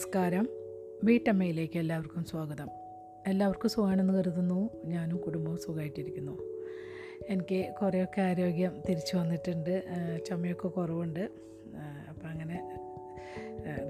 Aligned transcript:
നമസ്കാരം. 0.00 0.48
വീട്ടമ്മയിലേക്ക് 1.04 1.78
എല്ലാവർക്കും 1.78 2.24
സ്വാഗതം. 2.24 2.68
എല്ലാവർക്കും 3.26 3.70
സുഖമാണെന്ന് 3.70 4.14
കരുതുന്നു. 4.14 4.70
ഞാനും 4.84 5.18
കുടുംബവും 5.18 5.58
സുഖമായിട്ടിരിക്കുന്നു. 5.58 6.38
എനിക്ക് 7.28 7.72
കുറേയൊക്കെ 7.82 8.20
ആരോഗ്യം 8.20 8.82
തിരിച്ചു 8.88 9.16
വന്നിട്ടുണ്ട്. 9.16 9.84
ചുമയൊക്കെ 10.26 10.68
കുറവുണ്ട്. 10.68 11.30
അപ്പം 12.08 12.28
അങ്ങനെ 12.28 12.78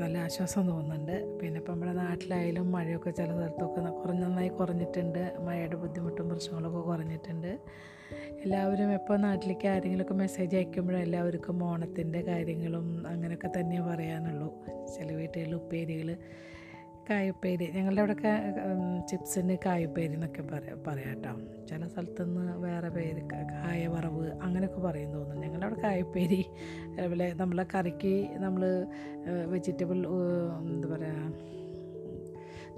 നല്ല 0.01 0.19
ആശ്വാസം 0.19 0.69
തോന്നുന്നുണ്ട്. 0.69 1.39
പിന്നെ 1.39 1.59
ഇപ്പം 1.59 1.73
നമ്മുടെ 1.73 1.93
നാട്ടിലായാലും 1.93 2.73
മഴയൊക്കെ 2.73 3.11
ചില 3.11 3.27
സ്ഥലത്തൊക്കെ 3.27 3.81
ന- 3.81 3.91
കുറഞ്ഞ 3.91 4.21
നന്നായി 4.21 4.49
കുറഞ്ഞിട്ടുണ്ട്. 4.49 5.37
മഴയുടെ 5.41 5.77
ബുദ്ധിമുട്ടും 5.77 6.29
പ്രശ്നങ്ങളൊക്കെ 6.29 6.81
കുറഞ്ഞിട്ടുണ്ട്. 6.81 7.59
എല്ലാവരും 8.45 8.93
എപ്പോൾ 8.93 9.17
നാട്ടിലേക്ക് 9.19 9.69
ആരെങ്കിലുമൊക്കെ 9.69 10.15
മെസ്സേജ് 10.15 10.57
അയക്കുമ്പോഴും 10.57 11.01
എല്ലാവർക്കും 11.01 11.65
ഓണത്തിന്റെ 11.65 12.21
കാര്യങ്ങളും 12.23 12.87
അങ്ങനെയൊക്കെ 13.07 13.49
തന്നെ 13.61 13.79
പറയാനുള്ളൂ. 13.83 14.49
ചില 14.97 15.09
വീട്ടുകളിൽ 15.15 15.55
ഉപ്പേരികൾ 15.55 16.09
കായുപ്പേരി 17.11 17.67
ഞങ്ങളുടെ 17.75 18.01
അവിടെയൊക്കെ 18.01 18.33
ചിപ്സിന് 19.11 19.57
കായുപ്പേരി 19.67 20.13
എന്നൊക്കെ 20.13 20.43
പറയാം 20.43 20.79
പറയാം 20.89 21.09
കേട്ടോ 21.09 21.33
ചില 21.67 21.89
സ്ഥലത്തുനിന്ന് 21.89 22.59
വേറെ 22.59 22.89
പേര് 22.89 23.23
കായ 23.53 23.87
വറവ് 23.87 24.27
അങ്ങനെയൊക്കെ 24.43 24.81
പറയും 24.81 25.13
തോന്നുന്നു. 25.13 25.43
ഞങ്ങളുടെ 25.43 25.67
അവിടെ 25.67 25.81
കായുപ്പേരി 25.81 26.41
അതുപോലെ 26.99 27.35
നമ്മളെ 27.35 27.67
കറിക്ക് 27.75 28.15
നമ്മൾ 28.37 28.65
വെജിറ്റബിൾ 29.47 30.01
എന്താ 30.69 30.89
പറയുക 30.89 31.60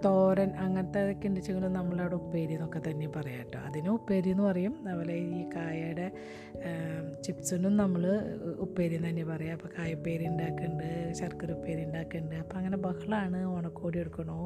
തോരൻ 0.04 0.50
അങ്ങനത്തെ 0.64 1.00
ഒക്കെ 1.12 1.28
ഉണ്ടെച്ചെങ്കിലും 1.28 1.72
നമ്മളവിടെ 1.72 2.14
ഉപ്പേരി 2.14 2.52
എന്നൊക്കെ 2.52 2.80
തന്നെ 2.90 3.08
പറയാം 3.16 3.38
കേട്ടോ. 3.38 3.58
അതിന് 3.58 3.88
ഉപ്പേരി 3.88 4.28
എന്ന് 4.30 4.42
പറയും. 4.42 4.74
അതുപോലെ 4.88 5.14
ഈ 5.14 5.48
കായയുടെ 5.56 6.06
ചിപ്സിനും 7.24 7.76
നമ്മൾ 7.76 8.04
ഉപ്പേരി 8.58 8.94
എന്ന് 8.94 9.08
തന്നെ 9.08 9.24
പറയാം. 9.24 9.54
അപ്പോൾ 9.56 9.68
കായപ്പേരി 9.78 10.26
ഉണ്ടാക്കുന്നുണ്ട് 10.26 11.12
ശർക്കര 11.12 11.52
ഉപ്പേരി 11.52 11.84
ഉണ്ടാക്കുന്നുണ്ട് 11.84 12.36
അപ്പോൾ 12.36 12.56
അങ്ങനെ 12.56 12.76
ബഹളമാണ് 12.76 13.44
ഓണക്കോടി 13.44 13.98
എടുക്കണോ? 13.98 14.38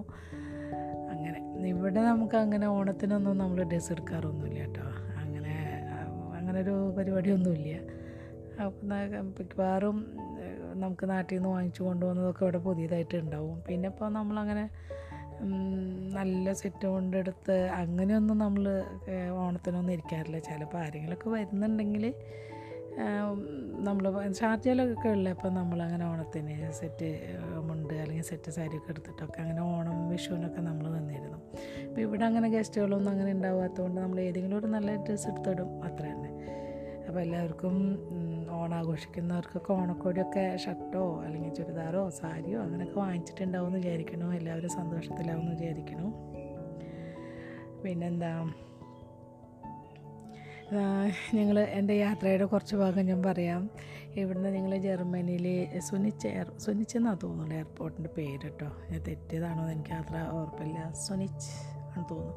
അങ്ങനെ. 1.13 1.39
ഇവിടെ 1.69 2.01
നമുക്ക് 2.03 2.37
അങ്ങനെ 2.37 2.67
ഓണത്തിനൊന്നും 2.67 3.39
നമ്മൾ 3.39 3.63
ഡ്രസ്സ് 3.63 3.93
എടുക്കാറൊന്നുമില്ല 3.93 4.59
കേട്ടോ. 4.59 4.87
അങ്ങനെ 5.23 5.55
അങ്ങനെ 6.39 6.61
ഒരു 6.61 6.95
പരിപാടിയൊന്നുമില്ല. 6.99 7.77
അപ്പം 8.65 8.89
മിക്കവാറും 9.39 9.97
നമുക്ക് 10.81 11.11
നാട്ടിൽ 11.11 11.35
നിന്ന് 11.37 11.49
വാങ്ങിച്ചു 11.49 11.83
കൊണ്ടുപോകുന്നതൊക്കെ 11.83 12.43
ഇവിടെ 12.45 12.59
പുതിയതായിട്ട് 12.59 13.17
ഉണ്ടാവും. 13.17 13.63
പിന്നെ 13.69 13.89
ഇപ്പോൾ 13.89 14.09
നമ്മളങ്ങനെ 14.13 14.65
നല്ല 16.17 16.53
സെറ്റ് 16.61 16.87
കൊണ്ടെടുത്ത് 16.95 17.57
അങ്ങനെയൊന്നും 17.83 18.39
നമ്മൾ 18.39 18.65
ഓണത്തിനൊന്നും 19.43 19.93
ഇരിക്കാറില്ല. 19.93 20.39
ചിലപ്പോൾ 20.49 20.81
ആരെങ്കിലുമൊക്കെ 20.85 21.29
വരുന്നുണ്ടെങ്കിൽ 21.37 22.05
നമ്മൾ 23.87 24.05
ഷാർജയിലൊക്കെ 24.39 25.09
ഉള്ള. 25.17 25.29
അപ്പോൾ 25.37 25.51
നമ്മളങ്ങനെ 25.59 26.05
ഓണത്തിന് 26.11 26.55
സെറ്റ് 26.79 27.09
മുണ്ട് 27.69 27.95
അല്ലെങ്കിൽ 27.95 28.27
സെറ്റ് 28.31 28.51
സാരിയൊക്കെ 28.57 28.91
എടുത്തിട്ടൊക്കെ 28.93 29.39
അങ്ങനെ 29.43 29.63
ഓണം 29.73 29.99
വിഷുവിനൊക്കെ 30.13 30.63
നമ്മൾ 30.69 30.87
നിന്നിരുന്നു 30.95 31.39
അപ്പോൾ 31.89 32.01
ഇവിടെ 32.07 32.25
അങ്ങനെ 32.29 32.49
ഗസ്റ്റുകളൊന്നും 32.57 33.11
അങ്ങനെ 33.13 33.33
ഉണ്ടാവാത്തതുകൊണ്ട് 33.33 33.99
നമ്മൾ 34.01 34.21
ഏതെങ്കിലും 34.21 34.59
ഒരു 34.59 34.67
നല്ല 34.67 34.97
ഡ്രസ്സ് 35.07 35.29
എടുത്തിടും. 35.33 35.71
അത്ര 35.89 36.05
തന്നെ 36.13 36.31
അപ്പോൾ 37.09 37.21
എല്ലാവർക്കും 37.21 37.75
ഉം, 38.57 38.63
ഓണം 38.63 38.75
ആഘോഷിക്കുന്നവർക്കൊക്കെ 38.75 39.73
ഓണക്കോടിയൊക്കെ 39.73 40.57
ഷർട്ടോ 40.57 41.23
അല്ലെങ്കിൽ 41.23 41.55
ചുരിദാറോ 41.55 42.09
സാരിയോ 42.11 42.63
അങ്ങനെയൊക്കെ 42.63 43.01
വാങ്ങിച്ചിട്ടുണ്ടാവും 43.01 43.67
എന്ന് 43.67 43.79
വിചാരിക്കണു 43.79 44.35
എല്ലാവരും 44.35 44.69
സന്തോഷത്തിലാവും 44.71 45.41
എന്ന് 45.41 45.53
വിചാരിക്കണു 45.53 46.07
പിന്നെന്താ 47.83 48.31
ഞങ്ങൾ 51.35 51.61
എന്റെ 51.71 51.95
യാത്രയുടെ 51.95 52.45
കുറച്ച് 52.45 52.77
ഭാഗം 52.77 53.07
ഞാൻ 53.07 53.23
പറയാം. 53.23 53.61
ഇവിടുന്ന് 54.17 54.49
ഞങ്ങൾ 54.49 54.77
ജർമ്മനിയിലെ 54.79 55.53
സുനിച്ച് 55.81 56.27
എയർ 56.29 56.53
സുനിച്ച് 56.59 56.97
എന്നാണ് 56.97 57.19
തോന്നുന്നത് 57.23 57.55
എയർപോർട്ടിന്റെ 57.55 58.11
പേര് 58.17 58.43
കേട്ടോ. 58.43 58.69
ഞാൻ 58.91 59.03
തെറ്റിയതാണോ 59.09 59.63
എന്ന് 59.63 59.73
എനിക്ക് 59.73 59.95
അത്ര 59.95 60.31
ഓർപ്പില്ല 60.33 60.93
സുനിച്ച് 61.07 61.53
ആണെന്ന് 61.83 62.09
തോന്നുന്നു. 62.11 62.35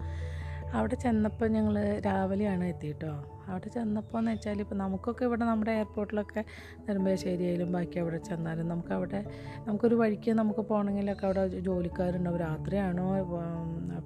അവിടെ 0.77 0.95
ചെന്നപ്പോൾ 0.95 1.47
ഞങ്ങൾ 1.47 1.75
രാവിലെയാണ് 2.05 2.65
എത്തിയിട്ടോ 2.65 3.11
അവിടെ 3.49 3.67
ചെന്നപ്പോൾ 3.75 4.17
എന്ന് 4.19 4.31
വെച്ചാൽ 4.31 4.59
ഇപ്പോൾ 4.63 4.75
നമുക്കൊക്കെ 4.75 5.23
ഇവിടെ 5.25 5.45
നമ്മുടെ 5.45 5.71
എയർപോർട്ടിലൊക്കെ 5.71 6.41
നെടുമ്പാശ്ശേരിയിലും 6.85 7.69
ബാക്കി 7.75 7.97
അവിടെ 7.99 8.19
ചെന്നാലും 8.27 8.67
നമുക്ക് 8.67 8.93
അവിടെ 8.97 9.21
നമുക്കൊരു 9.67 9.95
വഴിക്ക് 9.95 10.31
നമുക്ക് 10.31 10.63
പോകണമെങ്കിലൊക്കെ 10.71 11.25
അവിടെ 11.25 11.45
ജോലിക്കാരുണ്ടാവും. 11.67 12.39
രാത്രിയാണോ 12.39 13.07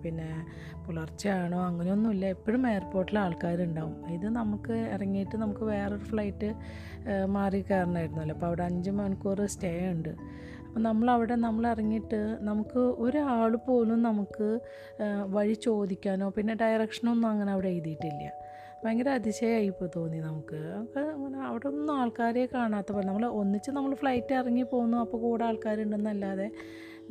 പിന്നെ 0.03 0.29
പുലർച്ചെയാണോ 0.85 1.59
അങ്ങനെയൊന്നുമില്ല. 1.66 2.25
എപ്പോഴും 2.35 2.63
എയർപോർട്ടിൽ 2.68 3.19
ആൾക്കാരുണ്ടാവും. 3.19 3.97
ഇത് 4.16 4.28
നമുക്ക് 4.40 4.78
ഇറങ്ങിയിട്ട് 4.96 5.35
നമുക്ക് 5.44 5.66
വേറൊരു 5.73 6.06
ഫ്ലൈറ്റ് 6.12 6.50
മാറി 7.35 7.62
കയറണമായിരുന്നല്ലോ 7.69 8.35
അപ്പോൾ 8.35 8.47
അവിടെ 8.47 8.63
അഞ്ച് 8.69 8.91
മണിക്കൂർ 9.00 9.41
സ്റ്റേ 9.56 9.73
ഉണ്ട്. 9.91 10.13
അപ്പം 10.73 10.84
നമ്മളവിടെ 10.84 11.35
നമ്മൾ 11.35 11.63
ഇറങ്ങിയിട്ട് 11.72 12.19
നമുക്ക് 12.41 12.84
ഒരാൾ 13.03 13.51
പോലും 13.66 14.00
നമുക്ക് 14.03 14.47
വഴി 15.35 15.53
ചോദിക്കാനോ 15.66 16.28
പിന്നെ 16.38 16.53
ഡയറക്ഷനൊന്നും 16.61 17.28
അങ്ങനെ 17.29 17.51
അവിടെ 17.51 17.69
എഴുതിയിട്ടില്ല. 17.73 18.23
ഭയങ്കര 18.84 19.09
അതിശയമായി 19.19 19.67
ഇപ്പോൾ 19.72 19.89
തോന്നി 19.95 20.19
നമുക്ക്. 20.19 20.61
അങ്ങനെ 21.13 21.38
അവിടെ 21.50 21.67
ഒന്നും 21.72 21.91
ആൾക്കാരെ 22.00 22.45
കാണാത്ത 22.56 22.91
പോലെ 22.95 23.07
നമ്മൾ 23.07 23.25
ഒന്നിച്ച് 23.41 23.72
നമ്മൾ 23.72 23.94
ഫ്ലൈറ്റ് 24.01 24.34
ഇറങ്ങി 24.39 24.66
പോകുന്നു 24.72 24.97
അപ്പോൾ 24.97 25.22
കൂടെ 25.25 25.45
ആൾക്കാരുണ്ടെന്നല്ലാതെ 25.50 26.47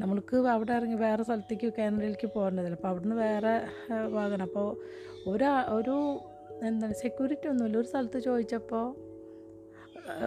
നമ്മൾക്ക് 0.00 0.36
അവിടെ 0.56 0.74
ഇറങ്ങി 0.78 0.98
വേറെ 1.06 1.22
സ്ഥലത്തേക്ക് 1.22 1.70
കാനഡയിലേക്ക് 1.78 2.30
പോകേണ്ടതല്ല. 2.34 2.74
അപ്പോൾ 2.74 2.88
അവിടുന്ന് 2.88 3.16
വേറെ 3.16 3.54
വാഹനം 4.16 4.44
അപ്പോൾ 4.48 4.68
ഒരു 5.32 5.48
ഒരു 5.78 5.96
എന്താണ് 6.68 6.94
സെക്യൂരിറ്റി 7.04 7.48
ഒന്നുമില്ല. 7.48 7.78
ഒരു 7.78 7.90
സ്ഥലത്ത് 7.92 8.18
ചോദിച്ചപ്പോൾ 8.18 8.86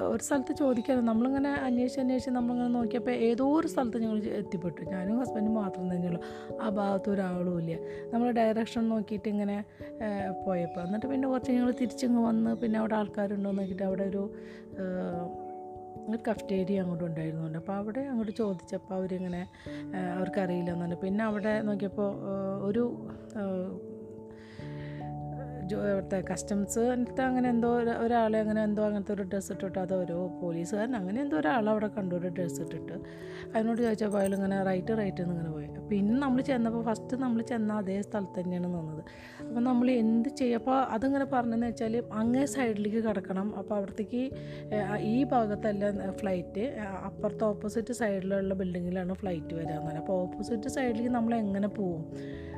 ഒരു 0.09 0.21
സ്ഥലത്ത് 0.25 0.53
ചോദിക്കാതെ 0.61 1.01
നമ്മളിങ്ങനെ 1.09 1.51
അന്വേഷിച്ച് 1.67 1.99
അന്വേഷിച്ച് 2.01 2.31
നമ്മളിങ്ങനെ 2.35 2.71
നോക്കിയപ്പോൾ 2.75 3.15
ഏതോ 3.27 3.45
ഒരു 3.59 3.67
സ്ഥലത്ത് 3.67 3.97
ഞങ്ങൾ 4.03 4.19
എത്തിപ്പെട്ടു. 4.41 4.81
ഞാനും 4.93 5.19
ഹസ്ബൻഡും 5.21 5.55
മാത്രം 5.61 5.85
തന്നെയുള്ളൂ. 5.93 6.21
ആ 6.63 6.69
ഭാഗത്ത് 6.79 7.09
ഒരാളും 7.13 7.57
ഇല്ല. 7.61 7.77
നമ്മൾ 8.13 8.27
ഡയറക്ഷൻ 8.39 8.83
നോക്കിയിട്ട് 8.93 9.27
ഇങ്ങനെ 9.33 9.57
പോയപ്പോൾ 10.45 10.83
എന്നിട്ട് 10.85 11.07
പിന്നെ 11.13 11.27
കുറച്ച് 11.27 11.51
ഞങ്ങൾ 11.57 11.71
തിരിച്ചിങ്ങ് 11.81 12.21
വന്ന് 12.29 12.53
പിന്നെ 12.61 12.79
അവിടെ 12.79 12.95
ആൾക്കാരുണ്ടോ 13.01 13.51
നോക്കിയിട്ട് 13.59 13.85
അവിടെ 13.89 14.05
ഒരു 14.11 14.23
ഒരു 16.09 16.17
കഫ്റ്റേരിയ 16.27 16.81
അങ്ങോട്ട് 16.81 17.03
ഉണ്ടായിരുന്നുണ്ട്. 17.03 17.57
അപ്പോൾ 17.57 17.75
അവിടെ 17.81 18.01
അങ്ങോട്ട് 18.09 18.33
ചോദിച്ചപ്പോൾ 18.39 18.95
അവരിങ്ങനെ 18.99 19.41
അവർക്കറിയില്ല 20.15 20.71
എന്നുണ്ട് 20.75 20.97
പിന്നെ 21.03 21.23
അവിടെ 21.29 21.53
നോക്കിയപ്പോൾ 21.69 22.09
ഒരു 22.69 22.83
ഏഹ് 25.65 25.71
ജോ 25.71 25.91
അവിടുത്തെ 25.91 26.23
കസ്റ്റംസ് 26.31 26.79
എന്നിട്ട് 26.93 27.21
അങ്ങനെ 27.21 27.49
എന്തോ 27.49 27.77
ഒരു- 27.77 27.97
ഒരാളെ 27.97 28.39
അങ്ങനെ 28.39 28.63
എന്തോ 28.63 28.83
അങ്ങനത്തെ 28.83 29.13
ഒരു 29.13 29.23
ഡ്രസ്സ് 29.23 29.51
ഇട്ടിട്ട് 29.51 29.79
അതോ 29.79 29.95
ഒരു 30.01 30.31
പോലീസുകാരൻ 30.41 30.95
അങ്ങനെ 30.95 31.21
എന്തോ 31.21 31.37
ഒരാൾ 31.37 31.69
അവിടെ 31.69 31.87
കണ്ടു 31.87 32.15
ഒരു 32.15 32.27
ഡ്രസ്സ് 32.27 32.61
ഇട്ടിട്ട് 32.61 32.95
അതിനോട് 33.55 33.81
ചോദിച്ചപ്പോൾ 33.81 34.17
അയാൾ 34.17 34.35
ഇങ്ങനെ 34.35 34.63
റൈറ്റ് 34.63 34.97
റൈറ്റ് 34.97 35.21
എന്ന് 35.21 35.35
ഇങ്ങനെ 35.35 35.51
പോയി. 35.51 35.67
പിന്നെ 35.89 36.19
നമ്മൾ 36.19 36.41
ചെന്നപ്പോൾ 36.41 36.83
ഫസ്റ്റ് 36.83 37.17
നമ്മൾ 37.17 37.41
ചെന്ന 37.41 37.73
അതേ 37.73 38.01
സ്ഥലത്ത് 38.01 38.39
തന്നെയാണ് 38.39 38.67
നിന്നത്. 38.67 39.01
അപ്പോൾ 39.41 39.59
നമ്മൾ 39.59 39.91
എന്ത് 39.91 40.29
ചെയ്യും 40.29 40.55
അപ്പോൾ 40.55 40.77
അതിങ്ങനെ 40.95 41.25
പറഞ്ഞതെന്ന് 41.25 41.67
വെച്ചാൽ 41.67 42.03
അങ്ങേ 42.13 42.45
സൈഡിലേക്ക് 42.45 43.07
കിടക്കണം. 43.07 43.57
അപ്പോൾ 43.57 43.75
അവിടത്തേക്ക് 43.75 44.21
ഈ 45.05 45.23
ഭാഗത്തല്ല 45.23 45.91
ഫ്ലൈറ്റ് 46.11 46.65
അപ്പുറത്തെ 47.05 47.45
ഓപ്പോസിറ്റ് 47.45 47.93
സൈഡിലുള്ള 47.93 48.53
ബിൽഡിങ്ങിലാണ് 48.53 49.13
ഫ്ലൈറ്റ് 49.13 49.53
വരാമെന്ന് 49.53 49.99
അപ്പോൾ 49.99 50.21
ഓപ്പോസിറ്റ് 50.21 50.67
സൈഡിലേക്ക് 50.67 51.09
നമ്മൾ 51.09 51.35
എങ്ങനെ 51.35 51.67
പോവും? 51.67 52.03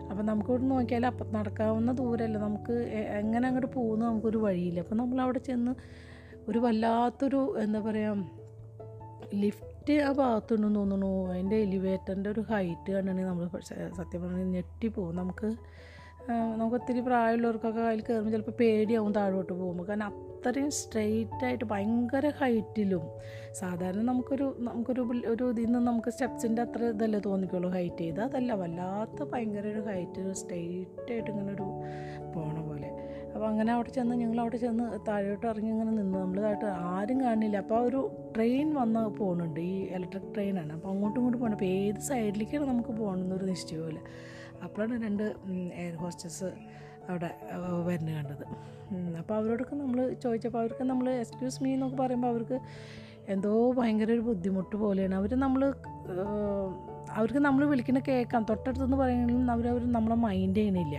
അപ്പം 0.09 0.25
നമുക്കിവിടെ 0.25 0.63
നോക്കിയാൽ 0.63 1.06
അപ്പം 1.06 1.34
നടക്കാവുന്ന 1.34 1.91
ദൂരമല്ല. 1.91 2.38
നമുക്ക് 2.38 2.73
എങ്ങനെ 3.19 3.47
അങ്ങോട്ട് 3.47 3.75
പോകുന്നു 3.75 4.06
നമുക്കൊരു 4.06 4.38
വഴിയില്ല. 4.38 4.79
അപ്പം 4.79 4.97
നമ്മൾ 4.97 5.22
അവിടെ 5.22 5.40
ചെന്ന് 5.40 5.73
ഒരു 6.47 6.59
വല്ലാത്തൊരു 6.59 7.56
എന്താ 7.59 7.79
പറയുക 7.79 8.29
ലിഫ്റ്റ് 9.34 9.94
ആ 9.94 10.12
ഭാഗത്തുണ്ടെന്ന് 10.12 10.79
തോന്നുന്നു. 10.79 11.12
അതിന്റെ 11.31 11.56
എലിവേറ്ററിന്റെ 11.56 12.29
ഒരു 12.29 12.41
ഹൈറ്റ് 12.41 12.91
കണ്ടാണെങ്കിൽ 12.91 13.29
നമ്മൾ 13.29 13.47
സത്യം 13.97 14.22
പറഞ്ഞാൽ 14.23 14.50
ഞെട്ടിപ്പോവും. 14.56 15.16
നമുക്ക് 15.16 15.50
നമുക്ക് 16.59 16.75
ഒത്തിരി 16.75 17.01
പ്രായമുള്ളവർക്കൊക്കെ 17.07 17.81
അതിൽ 17.89 18.01
കയറുമ്പോൾ 18.07 18.31
ചിലപ്പോൾ 18.33 18.55
പേടിയാവും 18.61 19.11
താഴോട്ട് 19.17 19.53
പോകുമ്പോൾ. 19.59 19.85
കാരണം 19.89 20.07
അത്രയും 20.07 20.71
സ്ട്രെയിറ്റ് 20.79 21.44
ആയിട്ട് 21.47 21.65
ഭയങ്കര 21.71 22.25
ഹൈറ്റിലും 22.39 23.06
സാധാരണ 23.59 24.01
നമുക്കൊരു 24.09 24.47
നമുക്കൊരു 24.68 25.01
ഒരു 25.33 25.45
ഇതിൽ 25.53 25.65
നിന്ന് 25.65 25.79
നമുക്ക് 25.89 26.12
സ്റ്റെപ്സിന്റെ 26.15 26.62
അത്ര 26.65 26.89
ഇതല്ലേ 26.94 27.19
തോന്നിക്കുള്ളൂ. 27.27 27.69
ഹൈറ്റ് 27.77 28.03
ചെയ്ത് 28.03 28.21
അതല്ല 28.27 28.51
വല്ലാത്ത 28.62 29.19
ഭയങ്കര 29.31 29.65
ഒരു 29.74 29.81
ഹൈറ്റ് 29.89 30.33
സ്ട്രെയിറ്റ് 30.41 31.09
ആയിട്ട് 31.15 31.29
ഇങ്ങനെ 31.33 31.51
ഒരു 31.57 31.68
പോണ 32.35 32.56
പോലെ. 32.68 32.89
അപ്പോൾ 33.33 33.47
അങ്ങനെ 33.51 33.71
അവിടെ 33.75 33.89
ചെന്ന് 33.97 34.15
ഞങ്ങൾ 34.21 34.38
അവിടെ 34.44 34.57
ചെന്ന് 34.65 34.85
താഴോട്ട് 35.07 35.45
ഇറങ്ങി 35.51 35.71
ഇങ്ങനെ 35.74 35.91
നിന്ന് 36.00 36.18
നമ്മൾ 36.24 36.39
താഴോട്ട് 36.45 36.69
ആരും 36.94 37.19
കാണില്ല. 37.25 37.57
അപ്പോൾ 37.65 37.81
ഒരു 37.89 38.01
ട്രെയിൻ 38.35 38.69
വന്ന് 38.81 39.03
പോകുന്നുണ്ട് 39.19 39.62
ഈ 39.71 39.75
ഇലക്ട്രിക് 39.97 40.31
ട്രെയിനാണ് 40.35 40.71
അപ്പോൾ 40.77 40.91
അങ്ങോട്ടും 40.94 41.19
ഇങ്ങോട്ടും 41.19 41.41
പോകണം 41.44 41.57
അപ്പോൾ 41.59 41.71
ഏത് 41.81 42.01
സൈഡിലേക്കാണ് 42.09 42.68
നമുക്ക് 42.74 42.94
പോകണമെന്നൊരു 43.01 43.47
നിശ്ചയമില്ല 43.53 44.01
അപ്പോഴാണ് 44.63 44.95
രണ്ട് 45.06 45.24
എയർ 45.74 45.95
ഹോസ്റ്റസ് 45.95 46.50
അവിടെ 47.09 47.30
വരുന്നത് 47.86 48.15
കണ്ടത്. 48.15 48.45
അപ്പോൾ 49.19 49.36
അവരോടൊക്കെ 49.36 49.75
നമ്മൾ 49.75 50.00
ചോദിച്ചപ്പോൾ 50.24 50.59
അവർക്ക് 50.59 50.83
നമ്മൾ 50.83 51.09
എക്സ്ക്യൂസ് 51.09 51.63
മീ 51.63 51.74
എന്നൊക്കെ 51.74 51.98
പറയുമ്പോൾ 51.98 52.27
അവർക്ക് 52.27 52.57
എന്തോ 53.33 53.71
ഭയങ്കര 53.77 54.12
ഒരു 54.12 54.21
ബുദ്ധിമുട്ട് 54.21 54.75
പോലെയാണ്. 54.75 55.15
അവർ 55.15 55.31
നമ്മൾ 55.36 55.62
അവർക്ക് 57.18 57.39
നമ്മൾ 57.39 57.65
വിളിക്കുന്ന 57.65 58.00
കേൾക്കാം. 58.00 58.44
തൊട്ടടുത്തെന്ന് 58.50 58.98
പറയുമെങ്കിലും 58.98 59.51
അവർ 59.51 59.68
അവർ 59.68 59.92
നമ്മളെ 59.92 60.15
മൈൻഡ് 60.15 60.57
ചെയ്യണില്ല 60.57 60.98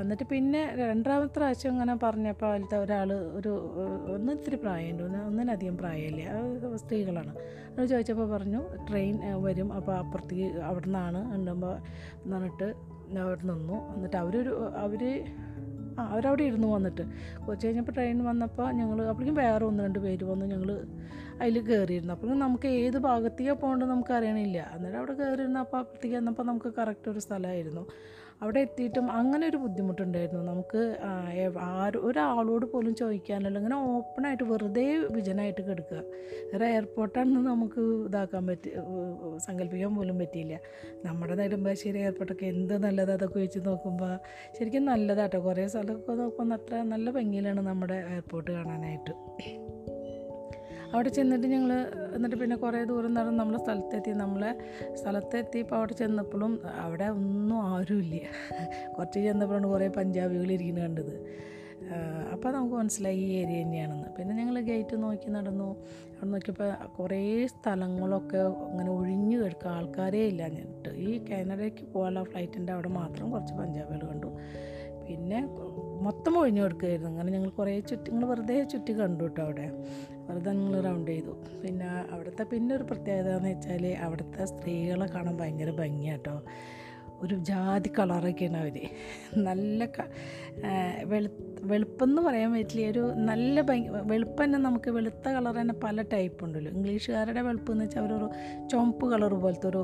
എന്നിട്ട് 0.00 0.24
പിന്നെ 0.32 0.60
രണ്ടാമത്തെ 0.90 1.32
പ്രാവശ്യം 1.36 1.70
ഇങ്ങനെ 1.72 1.94
പറഞ്ഞപ്പോൾ 2.04 2.48
അതിലത്തെ 2.52 2.76
ഒരാൾ 2.84 3.10
ഒരു 3.38 3.52
ഒന്ന് 4.14 4.32
ഇത്തിരി 4.36 4.56
പ്രായമുണ്ട് 4.62 5.02
ഒന്ന് 5.06 5.20
ഒന്നിനധികം 5.28 5.76
പ്രായമില്ല 5.82 6.76
സ്ത്രീകളാണ്. 6.82 7.32
അത് 7.74 7.84
ചോദിച്ചപ്പോൾ 7.92 8.28
പറഞ്ഞു 8.34 8.60
ട്രെയിൻ 8.88 9.16
വരും 9.46 9.68
അപ്പോൾ 9.78 9.94
അപ്പുറത്തേക്ക് 10.02 10.48
അവിടെ 10.70 10.86
നിന്നാണ് 10.86 11.20
ഉണ്ടുമ്പോൾ 11.36 11.74
എന്നിട്ട് 12.24 12.68
അവിടെ 13.24 13.44
നിന്നു. 13.52 13.78
എന്നിട്ട് 13.94 14.18
അവരൊരു 14.22 14.54
അവർ 14.84 15.02
ആ 16.00 16.02
അവരവിടെ 16.12 16.44
ഇരുന്നു 16.50 16.68
വന്നിട്ട്. 16.74 17.04
കുറച്ച് 17.44 17.64
കഴിഞ്ഞപ്പോൾ 17.66 17.92
ട്രെയിൻ 17.92 18.18
വന്നപ്പോൾ 18.28 18.68
ഞങ്ങൾ 18.78 18.98
അപ്പോഴേക്കും 19.08 19.36
വേറെ 19.44 19.64
ഒന്ന് 19.70 19.84
രണ്ട് 19.86 19.98
പേര് 20.04 20.24
വന്നു 20.30 20.44
ഞങ്ങൾ 20.52 20.70
അതിൽ 21.40 21.58
കയറിയിരുന്നു. 21.68 22.14
അപ്പോൾ 22.14 22.38
നമുക്ക് 22.44 22.68
ഏത് 22.84 22.98
ഭാഗത്തേക്കാണ് 23.08 23.58
പോകേണ്ടത് 23.62 23.90
നമുക്ക് 23.90 24.12
അറിയണില്ല 24.18 24.58
എന്നിട്ട് 24.76 24.98
അവിടെ 25.00 25.14
കയറിയിരുന്നപ്പോൾ 25.20 25.78
അപ്പുറത്തേക്ക് 25.82 26.16
വന്നപ്പോൾ 26.16 26.46
നമുക്ക് 26.50 26.72
കറക്റ്റ് 26.78 27.10
ഒരു 27.10 27.18
സ്ഥലമായിരുന്നു. 27.18 27.84
അവിടെ 28.42 28.60
എത്തിയിട്ടും 28.66 29.06
അങ്ങനെ 29.12 29.44
ഒരു 29.48 29.56
ബുദ്ധിമുട്ടുണ്ടായിരുന്നു. 29.56 30.44
നമുക്ക് 30.52 30.80
ആര് 31.60 31.98
ഒരാളോട് 32.08 32.66
പോലും 32.72 32.94
ചോദിക്കാനല്ല 32.94 33.58
ഇങ്ങനെ 33.58 33.76
ഓപ്പണായിട്ട് 33.76 34.44
വെറുതെ 34.44 34.86
വിജനായിട്ട് 35.16 35.62
കിടക്കുക. 35.68 36.00
വേറെ 36.52 36.66
എയർപോർട്ടാണെന്ന് 36.66 37.42
നമുക്ക് 37.50 37.80
ഇതാക്കാൻ 38.08 38.46
പറ്റി 38.46 38.70
സങ്കല്പിക്കാൻ 39.46 39.96
പോലും 39.96 40.18
പറ്റിയില്ല. 40.18 40.58
നമ്മുടെ 41.06 41.34
നെടുമ്പാശ്ശേരി 41.34 41.98
എയർപോർട്ടൊക്കെ 41.98 42.46
എന്ത് 42.46 42.74
നല്ലത് 42.84 43.12
അതൊക്കെ 43.12 43.38
വെച്ച് 43.38 43.60
നോക്കുമ്പോൾ 43.68 44.14
ശരിക്കും 44.58 44.84
നല്ലതാട്ടോ. 44.84 45.40
കുറേ 45.40 45.66
സ്ഥലമൊക്കെ 45.66 46.12
നോക്കുമ്പോൾ 46.22 46.54
അത്ര 46.54 46.82
നല്ല 46.94 47.10
ഭംഗിയിലാണ് 47.10 47.60
നമ്മുടെ 47.60 47.94
എയർപോർട്ട് 47.94 48.50
കാണാനായിട്ട്. 48.50 49.14
അവിടെ 50.94 51.08
ചെന്നിട്ട് 51.08 51.46
ഞങ്ങൾ 51.46 51.72
എന്നിട്ട് 52.14 52.36
പിന്നെ 52.36 52.56
കുറേ 52.56 52.84
ദൂരം 52.84 53.14
നടന്ന് 53.14 53.38
നമ്മൾ 53.38 53.56
സ്ഥലത്തെത്തി. 53.56 54.10
നമ്മളെ 54.10 54.50
സ്ഥലത്തെത്തിയപ്പോൾ 54.94 55.76
അവിടെ 55.76 55.92
ചെന്നപ്പോഴും 55.92 56.62
അവിടെ 56.80 57.04
ഒന്നും 57.04 57.58
ആരുമില്ല. 57.72 58.14
കുറച്ച് 58.96 59.20
ചെന്നപ്പോഴാണ് 59.20 59.66
കുറേ 59.66 59.88
പഞ്ചാബികൾ 59.88 60.52
ഇരിക്കുന്നത് 60.52 60.84
കണ്ടത്. 60.84 61.14
അപ്പോൾ 62.32 62.50
നമുക്ക് 62.52 62.74
മനസ്സിലായി 62.74 63.16
ഈ 63.16 63.32
ഏരിയ 63.40 63.62
തന്നെയാണെന്ന്. 63.62 64.08
പിന്നെ 64.16 64.32
ഞങ്ങൾ 64.36 64.60
ഗേറ്റ് 64.60 65.02
നോക്കി 65.02 65.30
നടന്നു. 65.30 65.70
അവിടെ 66.14 66.30
നോക്കിയപ്പോൾ 66.30 66.70
കുറേ 66.98 67.46
സ്ഥലങ്ങളൊക്കെ 67.46 68.38
അങ്ങനെ 68.68 68.90
ഒഴിഞ്ഞു 68.90 69.36
കിടക്കുക 69.44 69.70
ആൾക്കാരേ 69.70 70.22
ഇല്ല 70.26 70.42
എന്നിട്ട്. 70.42 70.90
ഈ 71.08 71.24
കാനഡയ്ക്ക് 71.30 71.84
പോകാനുള്ള 71.94 72.28
ഫ്ലൈറ്റിന്റെ 72.30 72.72
അവിടെ 72.72 72.88
മാത്രം 72.88 73.30
കുറച്ച് 73.30 73.54
പഞ്ചാബികൾ 73.54 74.08
കണ്ടു. 74.08 74.30
പിന്നെ 75.06 75.38
മൊത്തം 76.06 76.34
ഒഴിഞ്ഞു 76.42 76.62
കൊടുക്കുകയായിരുന്നു 76.64 77.10
അങ്ങനെ 77.12 77.30
ഞങ്ങൾ 77.36 77.50
കുറേ 77.58 77.72
ചുറ്റി 77.90 78.10
ഞങ്ങൾ 78.14 78.28
വെറുതെ 78.32 78.56
ചുറ്റി 78.72 78.92
കണ്ടു 79.00 79.24
കേട്ടോ 79.24 79.40
അവിടെ. 79.46 79.66
വെറുതെ 80.28 80.52
ഞങ്ങൾ 80.58 80.74
റൗണ്ട് 80.86 81.10
ചെയ്തു. 81.12 81.32
പിന്നെ 81.62 81.88
അവിടുത്തെ 82.12 82.44
പിന്നെ 82.52 82.72
ഒരു 82.78 82.84
പ്രത്യേകത 82.90 83.30
എന്ന് 83.38 83.50
വെച്ചാൽ 83.54 83.84
അവിടുത്തെ 84.06 84.44
സ്ത്രീകളെ 84.52 85.08
കാണാൻ 85.16 85.36
ഭയങ്കര 85.42 85.72
ഭംഗിയാട്ടോ 85.82 86.36
ഒരു 87.24 87.34
ജാതി 87.48 87.90
കളറൊക്കെയാണ് 87.96 88.58
അവർ 88.60 88.76
നല്ല 89.48 89.88
വെളു 91.10 91.28
വെളുപ്പെന്ന് 91.70 92.20
പറയാൻ 92.26 92.50
പറ്റില്ല. 92.54 92.86
ഒരു 92.92 93.02
നല്ല 93.28 93.62
ഭംഗി 93.68 93.88
വെളുപ്പ് 94.12 94.38
തന്നെ 94.44 94.58
നമുക്ക് 94.66 94.90
വെളുത്ത 94.96 95.26
കളർ 95.36 95.54
തന്നെ 95.60 95.74
പല 95.84 96.02
ടൈപ്പ് 96.14 96.40
ഉണ്ടല്ലോ. 96.46 96.70
ഇംഗ്ലീഷുകാരുടെ 96.76 97.42
വെളുപ്പ് 97.48 97.70
എന്ന് 97.74 97.84
വെച്ചാൽ 97.84 98.02
അവരൊരു 98.02 98.28
ചുവപ്പ് 98.70 99.06
കളർ 99.12 99.34
പോലത്തെ 99.44 99.68
ഒരു 99.72 99.82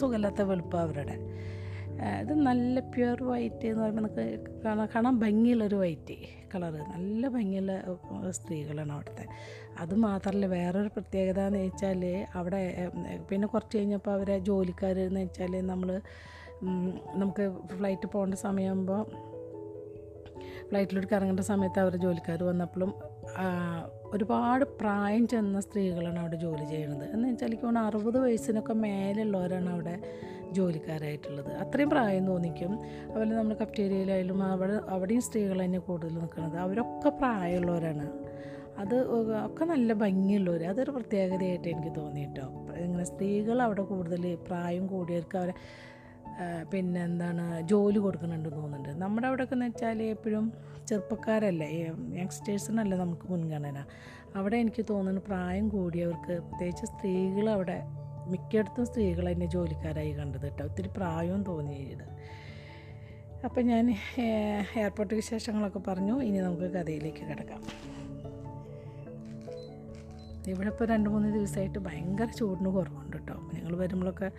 സുഖമില്ലാത്ത 0.00 0.42
വെളുപ്പ് 0.52 0.78
അവരുടെ. 0.84 1.16
ഇത് 2.20 2.32
നല്ല 2.34 2.80
പ്യുവർ 2.80 3.22
വൈറ്റ് 3.24 3.66
എന്ന് 3.66 3.82
പറയുമ്പോൾ 3.82 4.02
നമുക്ക് 4.02 4.92
കാണാൻ 4.94 5.20
ഭംഗിയുള്ളൊരു 5.20 5.76
വൈറ്റ് 5.76 6.16
കളറ്. 6.54 6.80
നല്ല 6.92 7.28
ഭംഗിയുള്ള 7.28 7.72
സ്ത്രീകളാണ് 8.30 8.92
അവിടുത്തെ. 8.92 9.26
അത് 9.78 9.94
മാത്രമല്ല 9.94 10.46
വേറൊരു 10.46 10.88
പ്രത്യേകത 10.88 11.40
എന്ന് 11.40 11.58
വെച്ചാൽ 11.58 12.24
അവിടെ 12.34 12.60
പിന്നെ 13.30 13.48
കുറച്ച് 13.48 13.78
കഴിഞ്ഞപ്പോൾ 13.78 14.10
അവരെ 14.10 14.38
ജോലിക്കാർ 14.38 14.98
എന്ന് 14.98 15.20
വെച്ചാൽ 15.20 15.66
നമ്മൾ 15.66 16.00
നമുക്ക് 17.14 17.44
ഫ്ലൈറ്റ് 17.76 18.08
പോകേണ്ട 18.12 18.34
സമയമാകുമ്പോൾ 18.34 19.02
ഫ്ലൈറ്റിലോട്ട് 20.68 21.14
ഇറങ്ങേണ്ട 21.14 21.40
സമയത്ത് 21.40 21.78
അവരുടെ 21.80 22.00
ജോലിക്കാർ 22.02 22.42
വന്നപ്പോഴും 22.42 22.90
ഒരുപാട് 24.12 24.64
പ്രായം 24.64 25.28
ചെന്ന 25.28 25.60
സ്ത്രീകളാണ് 25.60 26.18
അവിടെ 26.18 26.36
ജോലി 26.36 26.64
ചെയ്യുന്നത്. 26.64 27.10
എന്ന് 27.14 27.28
വെച്ചാൽ 27.28 27.46
എനിക്ക് 27.46 27.78
അറുപത് 27.78 28.18
വയസ്സിനൊക്കെ 28.18 28.72
മേലുള്ളവരാണ് 28.72 29.70
അവിടെ 29.70 29.94
ജോലിക്കാരായിട്ടുള്ളത്. 30.52 31.50
അത്രയും 31.52 31.90
പ്രായം 31.90 32.26
തോന്നിക്കും. 32.26 32.72
അതുപോലെ 33.08 33.34
നമ്മൾ 33.34 33.54
കഫ്റ്റേരിയയിലായാലും 33.54 34.42
അവിടെ 34.42 34.72
അവിടെയും 34.72 35.22
സ്ത്രീകൾ 35.22 35.64
തന്നെ 35.64 35.78
കൂടുതൽ 35.78 36.14
നിൽക്കുന്നത്. 36.14 36.56
അവരൊക്കെ 36.56 37.08
പ്രായമുള്ളവരാണ്. 37.08 38.30
അത് 38.78 38.96
ഒക്കെ 39.46 39.64
നല്ല 39.64 39.92
ഭംഗിയുള്ളവർ 39.92 40.62
അതൊരു 40.64 40.90
പ്രത്യേകതയായിട്ട് 40.90 41.68
എനിക്ക് 41.68 41.96
തോന്നി 41.96 42.20
കേട്ടോ 42.20 42.46
ഇങ്ങനെ 42.76 43.04
സ്ത്രീകൾ 43.04 43.62
അവിടെ 43.62 43.82
കൂടുതൽ 43.82 44.34
പ്രായം 44.34 44.86
കൂടിയവർക്ക് 44.86 45.38
അവരെ 45.38 45.54
പിന്നെ 46.72 47.04
എന്താണ് 47.04 47.62
ജോലി 47.62 47.98
കൊടുക്കുന്നുണ്ടെന്ന് 47.98 48.56
തോന്നുന്നുണ്ട്. 48.56 49.02
നമ്മുടെ 49.02 49.26
അവിടെയൊക്കെ 49.26 49.54
എന്ന് 49.54 49.66
വെച്ചാൽ 49.66 50.02
എപ്പോഴും 50.02 50.52
ചെറുപ്പക്കാരല്ലേ. 50.88 51.68
യങ്സ്റ്റേഴ്സിനല്ല 52.20 52.94
നമുക്ക് 52.96 53.26
മുൻഗണന. 53.30 53.84
അവിടെ 54.36 54.56
എനിക്ക് 54.56 54.84
തോന്നുന്നു 54.90 55.22
പ്രായം 55.26 55.68
കൂടിയവർക്ക് 55.68 56.40
പ്രത്യേകിച്ച് 56.40 56.86
സ്ത്രീകൾ 56.86 57.50
അവിടെ 57.50 57.78
മിക്കയിടത്തും 58.30 58.86
സ്ത്രീകൾ 58.86 59.28
എന്നെ 59.28 59.46
ജോലിക്കാരായി 59.46 60.12
കണ്ടത് 60.12 60.42
കേട്ടോ. 60.42 60.64
ഒത്തിരി 60.64 60.88
പ്രായവും 60.96 61.42
തോന്നിയത്. 61.42 62.06
അപ്പം 63.44 63.66
ഞാൻ 63.66 63.94
എയർപോർട്ട് 64.76 65.14
വിശേഷങ്ങളൊക്കെ 65.14 65.78
പറഞ്ഞു. 65.78 66.22
ഇനി 66.22 66.38
നമുക്ക് 66.38 66.62
കഥയിലേക്ക് 66.62 67.24
കിടക്കാം. 67.30 67.62
ഇവിടെ 70.48 70.68
ഇപ്പോൾ 70.68 70.84
രണ്ട് 70.88 71.10
മൂന്ന് 71.10 71.28
ദിവസമായിട്ട് 71.34 71.78
ഭയങ്കര 71.78 72.28
ചൂടിന് 72.38 72.68
കുറവുണ്ട് 72.68 73.16
കേട്ടോ. 73.16 73.34
ഞങ്ങൾ 73.54 73.76
വരുമ്പോഴൊക്കെ 73.76 74.30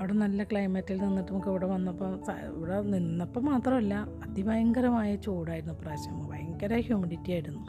അവിടെ 0.00 0.12
നല്ല 0.12 0.44
ക്ലൈമറ്റിൽ 0.44 0.98
നിന്നിട്ട് 1.02 1.32
നമുക്ക് 1.32 1.48
ഇവിടെ 1.48 1.66
വന്നപ്പോൾ 1.66 2.18
ഇവിടെ 2.56 2.82
നിന്നപ്പോൾ 2.82 3.40
മാത്രമല്ല 3.40 3.94
അതിഭയങ്കരമായ 4.24 5.16
ചൂടായിരുന്നു 5.16 5.74
പ്രാവശ്യം 5.74 6.30
ഭയങ്കര 6.30 6.80
ഹ്യൂമിഡിറ്റി 6.80 7.32
ആയിരുന്നു. 7.32 7.60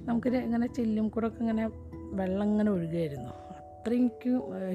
നമുക്ക് 0.00 0.28
ഇങ്ങനെ 0.28 0.66
ചില്ലും 0.66 1.08
കൂടെ 1.08 1.26
ഒക്കെ 1.26 1.40
ഇങ്ങനെ 1.40 1.66
വെള്ളം 2.12 2.46
ഇങ്ങനെ 2.50 2.70
ഒഴുകുമായിരുന്നു 2.70 3.30
അത്രയും 3.84 4.10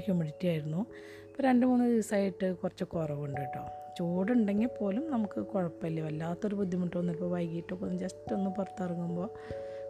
ഹ്യൂമിഡിറ്റി 0.05 0.47
ആയിരുന്നു. 0.47 0.81
ഇപ്പോൾ 1.27 1.43
രണ്ട് 1.43 1.65
മൂന്ന് 1.65 1.85
ദിവസമായിട്ട് 1.93 2.47
കുറച്ച് 2.55 2.83
കുറവുണ്ട് 2.83 3.39
കേട്ടോ 3.41 3.61
ചൂടുണ്ടെങ്കിൽ 3.97 4.69
പോലും 4.79 5.11
നമുക്ക് 5.11 5.39
കുഴപ്പമില്ല. 5.51 6.01
വല്ലാത്തൊരു 6.01 6.55
ബുദ്ധിമുട്ടൊന്നും 6.59 7.13
ഇപ്പോൾ 7.13 7.29
വൈകിട്ടൊക്കെ 7.31 7.85
ഒന്ന് 7.85 7.97
ജസ്റ്റ് 8.03 8.33
ഒന്ന് 8.35 8.51
പുറത്തിറങ്ങുമ്പോൾ 8.57 9.29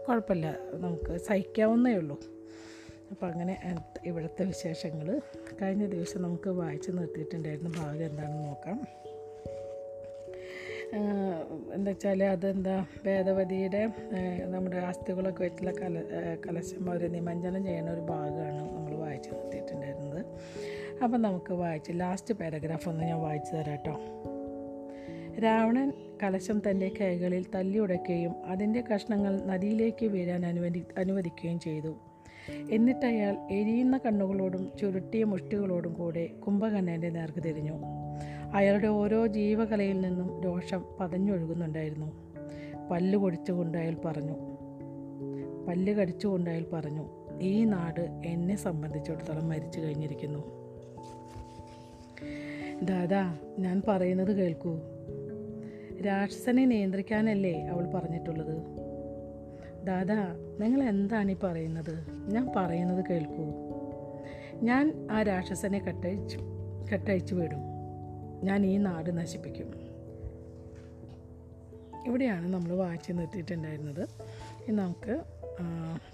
കുഴപ്പമില്ല. 0.06 0.48
നമുക്ക് 0.86 1.18
സഹിക്കാവുന്നേ 1.18 1.94
ഉള്ളൂ. 1.94 2.18
അപ്പോൾ 3.12 3.27
അങ്ങനെ 3.31 3.56
ഇവിടുത്തെ 4.06 4.45
വിശേഷങ്ങൾ 4.45 5.10
കഴിഞ്ഞ 5.62 5.86
ദിവസം 5.95 6.21
നമുക്ക് 6.21 6.50
വായിച്ച് 6.62 6.92
നിർത്തിയിട്ടുണ്ടായിരുന്നു. 6.98 7.74
ഭാഗം 7.80 8.06
എന്താണെന്ന് 8.06 8.44
നോക്കാം. 8.48 8.80
എന്താ 11.74 11.89
വെച്ചാൽ 11.92 12.24
അതെന്താ? 12.24 12.75
ഭേദവതിയുടെ 13.06 13.81
നമ്മുടെ 14.54 14.77
അസ്ഥികളൊക്കെ 14.77 15.42
വെച്ചുള്ള 15.44 15.71
കല 15.71 16.01
കലശം 16.45 16.90
അവർ 16.90 17.04
നിമഞ്ജനം 17.16 17.61
ചെയ്യുന്ന 17.66 17.92
ഒരു 17.92 18.02
ഭാഗമാണ്. 18.11 18.69
അപ്പം 21.03 21.21
നമുക്ക് 21.21 21.53
വായിച്ച് 21.53 21.91
ലാസ്റ്റ് 21.95 22.33
പാരഗ്രാഫ് 22.33 22.89
ഒന്ന് 22.89 23.03
ഞാൻ 23.03 23.19
വായിച്ചു 23.19 23.56
തരാം 23.56 23.71
കേട്ടോ 23.71 23.99
രാവണൻ 25.39 25.94
കലശം 26.23 26.61
തന്റെ 26.69 26.91
കൈകളിൽ 27.01 27.45
തല്ലിയുടയ്ക്കുകയും 27.56 28.33
അതിന്റെ 28.45 28.83
കഷ്ണങ്ങൾ 28.95 29.41
നദിയിലേക്ക് 29.45 30.06
വീഴാൻ 30.06 30.45
അനുവദി 30.45 30.83
അനുവദിക്കുകയും 30.97 31.59
ചെയ്തു. 31.59 31.95
എന്നിട്ടയാൾ 32.71 33.37
എരിയുന്ന 33.51 33.97
കണ്ണുകളോടും 33.97 34.71
ചുരുട്ടിയ 34.79 35.23
മുഷ്ടികളോടും 35.23 35.94
കൂടെ 35.94 36.25
കുംഭകർണന്റെ 36.25 37.09
നേർക്ക് 37.09 37.44
തിരിഞ്ഞു. 37.44 37.73
അയാളുടെ 38.53 38.87
ഓരോ 38.87 39.27
ജീവകലയിൽ 39.27 40.01
നിന്നും 40.01 40.41
രോഷം 40.44 40.85
പതഞ്ഞൊഴുകുന്നുണ്ടായിരുന്നു. 40.99 42.11
പല്ല് 42.91 43.18
കൊടിച്ചുകൊണ്ട് 43.18 43.77
അയാൾ 43.77 43.95
പറഞ്ഞു. 44.06 44.33
പല്ല് 45.68 45.94
കടിച്ചുകൊണ്ട് 45.94 46.49
അയാൾ 46.49 46.65
പറഞ്ഞു 46.73 47.09
ഈ 47.41 47.63
നാട് 47.63 48.21
എന്നെ 48.25 48.56
സംബന്ധിച്ചിടത്തോളം 48.56 49.49
മരിച്ചു 49.49 49.79
കഴിഞ്ഞിരിക്കുന്നു. 49.79 50.58
ദാദാ 52.83 53.38
ഞാൻ 53.59 53.81
പറയുന്നത് 53.88 54.36
കേൾക്കൂ. 54.36 54.80
രാക്ഷസനെ 56.06 56.66
നിയന്ത്രിക്കാനല്ലേ 56.66 57.66
അവൾ 57.66 57.86
പറഞ്ഞിട്ടുള്ളത്? 57.86 58.57
ദാദാ 59.83 60.36
നിങ്ങൾ 60.59 60.83
എന്താണ് 60.83 61.31
ഈ 61.31 61.36
പറയുന്നത്? 61.44 62.06
ഞാൻ 62.31 62.50
പറയുന്നത് 62.56 63.06
കേൾക്കൂ. 63.09 63.52
ഞാൻ 64.54 65.07
ആ 65.12 65.21
രാക്ഷസനെ 65.21 65.80
കട്ടയിച്ചു 65.80 66.40
കെട്ടഴിച്ചു 66.94 67.36
വിടും. 67.36 67.59
ഞാൻ 68.44 68.66
ഈ 68.66 68.78
നാട് 68.78 69.18
നശിപ്പിക്കും. 69.18 69.74
ഇവിടെയാണ് 72.07 72.54
നമ്മൾ 72.54 72.74
വായിച്ച് 72.74 73.12
നിർത്തിയിട്ടുണ്ടായിരുന്നത്. 73.12 74.04
ഇനി 74.68 74.76
നമുക്ക് 74.76 75.21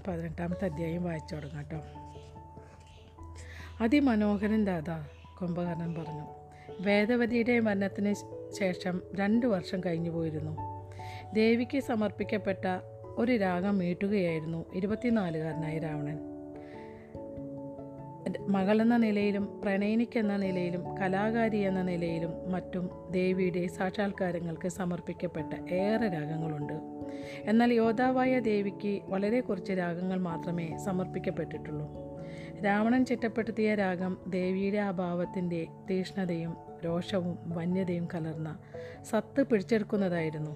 പതിനെട്ടാമത്തെ 0.07 0.65
അധ്യായം 0.65 1.03
വായിച്ചു 1.03 1.35
തുടങ്ങാം 1.35 1.65
കേട്ടോ. 1.71 1.83
അതിമനോഹരൻ 3.83 4.65
ദാദാ 4.65 5.07
കുംഭകർണൻ 5.41 5.93
പറഞ്ഞു. 5.93 6.44
വേദവതിയുടെ 6.79 7.59
മരണത്തിന് 7.59 8.13
ശേഷം 8.59 9.01
രണ്ട് 9.15 9.45
വർഷം 9.45 9.81
കഴിഞ്ഞു 9.85 10.09
പോയിരുന്നു. 10.09 10.57
ദേവിക്ക് 11.33 11.79
സമർപ്പിക്കപ്പെട്ട 11.79 12.79
ഒരു 13.17 13.31
രാഗം 13.31 13.77
മീട്ടുകയായിരുന്നു 13.77 14.65
ഇരുപത്തിനാലുകാരനായ 14.75 15.79
രാവണൻ. 15.79 16.19
മകളെന്ന 18.47 18.97
നിലയിലും 18.97 19.61
പ്രണയിനിക്കെന്ന 19.61 20.37
നിലയിലും 20.37 20.97
കലാകാരി 20.97 21.57
എന്ന 21.57 21.81
നിലയിലും 21.81 22.51
മറ്റും 22.51 22.89
ദേവിയുടെ 23.11 23.67
സാക്ഷാത്കാരങ്ങൾക്ക് 23.67 24.67
സമർപ്പിക്കപ്പെട്ട 24.67 25.73
ഏറെ 25.73 26.07
രാഗങ്ങളുണ്ട്. 26.07 26.73
എന്നാൽ 27.45 27.73
യോദ്ധാവായ 27.73 28.39
ദേവിക്ക് 28.39 29.01
വളരെ 29.05 29.39
കുറച്ച് 29.39 29.71
രാഗങ്ങൾ 29.71 30.19
മാത്രമേ 30.19 30.77
സമർപ്പിക്കപ്പെട്ടിട്ടുള്ളൂ. 30.85 32.04
രാവണൻ 32.63 33.05
ചിട്ടപ്പെടുത്തിയ 33.05 33.75
രാഗം 33.75 34.17
ദേവിയുടെ 34.27 34.77
അഭാവത്തിന്റെ 34.77 35.67
തീഷ്ണതയും 35.89 36.57
രോഷവും 36.85 37.37
വന്യതയും 37.45 38.07
കലർന്ന 38.13 38.57
സത്ത് 39.03 39.43
പിടിച്ചെടുക്കുന്നതായിരുന്നു. 39.43 40.51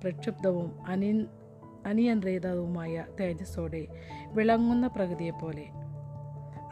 പ്രക്ഷുബ്ധവും 0.00 0.86
അനി 0.86 1.26
അനിയന്ത്രിതവുമായ 1.86 3.04
തേജസ്സോടെ 3.20 3.86
വിളങ്ങുന്ന 4.32 4.86
പ്രകൃതിയെപ്പോലെ. 4.86 5.64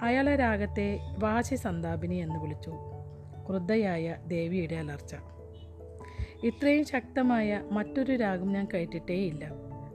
അയാളെ 0.02 0.36
രാഗത്തെ 0.36 0.98
വാശി 1.18 1.54
സന്താപിനി 1.54 2.14
എന്ന് 2.14 2.38
വിളിച്ചു. 2.38 2.72
ക്രുദ്ധയായ 3.48 4.16
ദേവിയുടെ 4.26 4.74
അലർച്ച. 4.74 5.14
ഇത്രയും 6.44 6.84
ശക്തമായ 6.84 7.60
മറ്റൊരു 7.70 8.16
രാഗം 8.16 8.52
ഞാൻ 8.52 8.68
കേട്ടിട്ടേയില്ല 8.74 9.50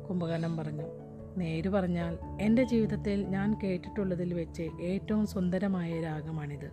കുംഭകർണം 0.10 0.58
പറഞ്ഞു. 0.58 1.07
നേര് 1.38 1.70
പറഞ്ഞാൽ 1.70 2.18
എന്റെ 2.42 2.64
ജീവിതത്തിൽ 2.64 3.24
ഞാൻ 3.24 3.60
കേട്ടിട്ടുള്ളതിൽ 3.64 4.34
വെച്ച് 4.34 4.70
ഏറ്റവും 4.82 5.28
സുന്ദരമായ 5.28 6.02
രാഗമാണിത്. 6.02 6.72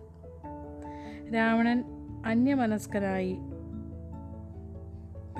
രാവണൻ 1.35 1.83
അന്യമനസ്കനായി 2.25 3.37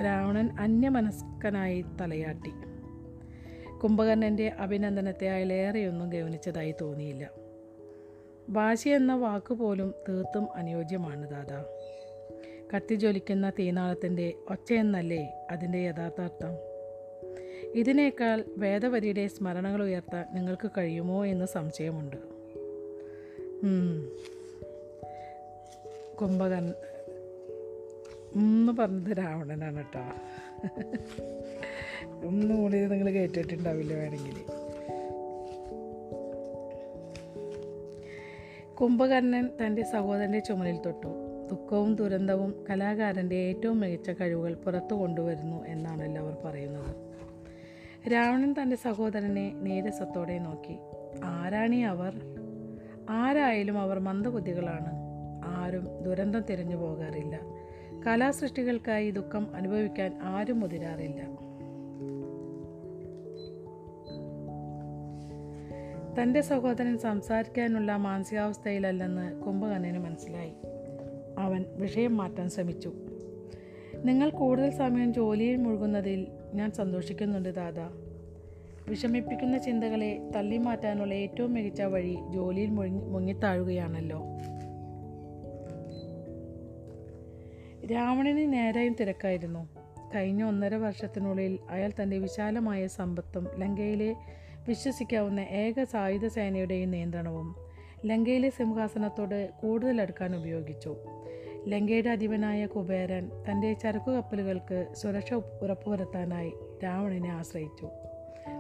രാവണൻ 0.04 0.50
അന്യമനസ്കനായി 0.60 1.86
തലയാട്ടി. 2.02 2.52
കുംഭകർണന്റെ 3.84 4.48
അഭിനന്ദനത്തെ 4.48 5.30
അയാളേറെയൊന്നും 5.30 6.10
ഗൗനിച്ചതായി 6.10 6.76
തോന്നിയില്ല. 6.82 7.30
ഭാഷ 8.50 8.88
എന്ന 8.88 9.16
വാക്കുപോലും 9.16 9.94
തീർത്തും 10.10 10.48
അനുയോജ്യമാണ് 10.56 11.30
ദാദാ. 11.30 11.66
കത്തിജ്വലിക്കുന്ന 12.76 13.50
തീനാളത്തിന്റെ 13.50 14.34
ഒച്ചയെന്നല്ലേ 14.50 15.48
അതിന്റെ 15.52 15.78
യഥാർത്ഥാർത്ഥം 15.78 16.75
ഇതിനേക്കാൾ 17.76 18.44
വേദവരിയുടെ 18.58 19.28
സ്മരണകൾ 19.28 19.84
ഉയർത്താൻ 19.84 20.26
നിങ്ങൾക്ക് 20.34 20.72
കഴിയുമോ 20.78 21.26
എന്ന് 21.26 21.46
സംശയമുണ്ട്. 21.46 22.16
കുംഭകൻ 26.16 26.74
എന്ന് 28.36 28.72
പറഞ്ഞത് 28.72 29.18
രാവണനാണ് 29.18 29.76
കേട്ടോ. 29.76 30.00
ഒന്നും 32.28 32.62
കൂടി 32.62 32.86
നിങ്ങൾ 32.86 33.12
കേട്ടിട്ടുണ്ടാവില്ല 33.12 33.94
വേണമെങ്കിൽ. 33.94 34.38
കുംഭകർണൻ 38.76 39.50
തന്റെ 39.66 39.84
സഹോദരന്റെ 39.84 40.40
ചുമലിൽ 40.40 40.78
തൊട്ടു. 40.78 41.08
ദുഃഖവും 41.52 41.96
ദുരന്തവും 41.96 42.66
കലാകാരന്റെ 42.70 43.36
ഏറ്റവും 43.36 43.80
മികച്ച 43.80 44.10
കഴിവുകൾ 44.10 44.54
പുറത്തു 44.54 44.94
കൊണ്ടുവരുന്നു 44.94 45.66
എന്നാണ് 45.66 46.18
അവർ 46.18 46.38
പറയുന്നത്. 46.46 47.05
രാവണൻ 48.12 48.56
തന്റെ 48.62 48.76
സഹോദരനെ 48.76 49.54
നീരസത്തോടെ 49.62 50.38
നോക്കി. 50.38 50.78
ആരാണീ 51.24 51.84
അവർ? 51.84 52.22
ആരായാലും 53.10 53.80
അവർ 53.80 54.00
മന്ദബുദ്ധികളാണ്. 54.00 54.88
ആരും 55.46 56.04
ദുരന്തം 56.04 56.40
തിരഞ്ഞു 56.40 56.76
പോകാറില്ല. 56.76 57.40
കലാസൃഷ്ടികൾക്കായി 58.08 59.12
ദുഃഖം 59.12 59.56
അനുഭവിക്കാൻ 59.56 60.20
ആരും 60.24 60.60
മുതിരാറില്ല. 60.60 61.46
തന്റെ 66.22 66.42
സഹോദരൻ 66.42 66.98
സംസാരിക്കാനുള്ള 66.98 67.96
മാനസികാവസ്ഥയിലല്ലെന്ന് 67.96 69.42
കുംഭകർണന് 69.42 70.00
മനസ്സിലായി. 70.00 70.54
അവൻ 71.38 71.66
വിഷയം 71.70 72.18
മാറ്റാൻ 72.18 72.50
ശ്രമിച്ചു. 72.50 72.94
നിങ്ങൾ 74.06 74.30
കൂടുതൽ 74.30 74.70
സമയം 74.70 75.14
ജോലിയിൽ 75.14 75.56
മുഴുകുന്നതിൽ 75.56 76.28
ഞാൻ 76.56 76.72
സന്തോഷിക്കുന്നുണ്ട് 76.72 77.56
ദാദാ. 77.56 77.90
വിഷമിപ്പിക്കുന്ന 78.90 79.58
ചിന്തകളെ 79.58 80.30
തള്ളി 80.36 80.58
മാറ്റാനുള്ള 80.58 81.14
ഏറ്റവും 81.14 81.54
മികച്ച 81.54 81.82
വഴി 81.82 82.18
ജോലിയിൽ 82.34 82.70
മുങ്ങി 82.70 83.02
മുങ്ങിത്താഴുകയാണല്ലോ. 83.04 84.20
രാവണന് 87.94 88.54
നേരായും 88.54 88.96
തിരക്കായിരുന്നു. 89.00 89.70
കഴിഞ്ഞ 90.16 90.44
ഒന്നര 90.44 90.76
വർഷത്തിനുള്ളിൽ 90.76 91.60
അയാൾ 91.70 91.92
തന്റെ 92.02 92.18
വിശാലമായ 92.18 92.88
സമ്പത്തും 92.88 93.48
ലങ്കയിലെ 93.58 94.16
വിശ്വസിക്കാവുന്ന 94.68 95.40
ഏക 95.40 95.84
സായുധ 95.84 96.28
സേനയുടെയും 96.28 96.92
നിയന്ത്രണവും 96.92 97.56
ലങ്കയിലെ 98.06 98.50
സിംഹാസനത്തോട് 98.50 99.50
കൂടുതൽ 99.62 100.02
അടുക്കാൻ 100.02 100.36
ഉപയോഗിച്ചു. 100.36 100.98
ലങ്കയുടെ 101.68 102.10
അധിപനായ 102.10 102.66
കുബേരൻ 102.66 103.30
തന്റെ 103.50 103.74
ചരക്കു 103.74 104.12
കപ്പലുകൾക്ക് 104.12 104.88
സുരക്ഷ 104.94 105.34
ഉറപ്പുവരുത്താനായി 105.34 106.54
രാവണനെ 106.84 107.30
ആശ്രയിച്ചു. 107.30 107.90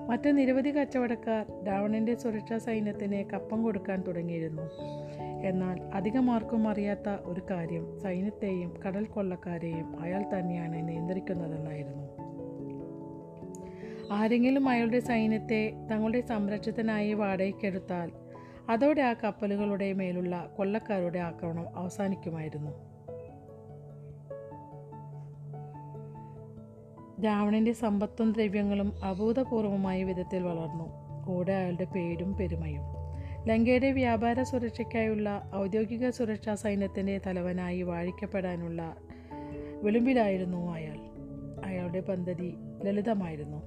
മറ്റ് 0.09 0.38
നിരവധി 0.38 0.69
കച്ചവടക്കാർ 0.69 1.65
രാവണന്റെ 1.67 2.15
സുരക്ഷാ 2.15 2.57
സൈന്യത്തിന് 2.57 3.29
കപ്പം 3.33 3.63
കൊടുക്കാൻ 3.63 4.01
തുടങ്ങിയിരുന്നു. 4.01 4.71
എന്നാൽ 5.45 5.81
അധികമാർക്കും 5.93 6.69
അറിയാത്ത 6.69 7.09
ഒരു 7.09 7.41
കാര്യം 7.51 8.00
സൈന്യത്തെയും 8.00 8.74
കടൽ 8.88 9.05
കൊള്ളക്കാരെയും 9.05 10.01
അയാൾ 10.01 10.24
തന്നെയാണ് 10.24 10.88
നിയന്ത്രിക്കുന്നതെന്നായിരുന്നു. 10.88 12.05
ആരെങ്കിലും 14.13 14.69
അയാളുടെ 14.69 15.00
സൈന്യത്തെ 15.00 15.74
തങ്ങളുടെ 15.91 16.21
സംരക്ഷത്തിനായി 16.21 17.13
വാടകയ്ക്കെടുത്താൽ 17.13 18.12
അതോടെ 18.69 19.01
ആ 19.01 19.13
കപ്പലുകളുടെ 19.13 19.93
മേലുള്ള 19.93 20.55
കൊള്ളക്കാരുടെ 20.57 21.19
ആക്രമണം 21.19 21.77
അവസാനിക്കുമായിരുന്നു. 21.77 22.94
രാവണന്റെ 27.24 27.72
സമ്പത്തും 27.72 28.31
ദ്രവ്യങ്ങളും 28.31 28.93
അഭൂതപൂർവമായ 29.03 30.03
വിധത്തിൽ 30.03 30.43
വളർന്നു. 30.43 31.05
കൂടെ 31.25 31.53
അയാളുടെ 31.53 31.84
പേരും 31.84 32.38
പെരുമയും. 32.38 32.81
ലങ്കയുടെ 33.48 33.91
വ്യാപാര 33.91 34.43
സുരക്ഷയ്ക്കായുള്ള 34.43 35.51
ഔദ്യോഗിക 35.55 36.10
സുരക്ഷാ 36.10 36.55
സൈന്യത്തിന്റെ 36.55 37.22
തലവനായി 37.27 37.81
വാഴിക്കപ്പെടാനുള്ള 37.81 38.95
വിളിമ്പിലായിരുന്നു 39.84 40.72
അയാൾ. 40.72 40.98
അയാളുടെ 41.65 42.00
പദ്ധതി 42.00 42.53
ലളിതമായിരുന്നു. 42.84 43.62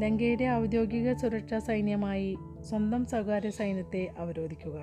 ലങ്കയുടെ 0.00 0.44
ഔദ്യോഗിക 0.44 1.12
സുരക്ഷാ 1.12 1.58
സൈന്യമായി 1.58 2.36
സ്വന്തം 2.60 3.06
സ്വകാര്യ 3.06 3.50
സൈന്യത്തെ 3.50 4.08
അവരോധിക്കുക. 4.18 4.82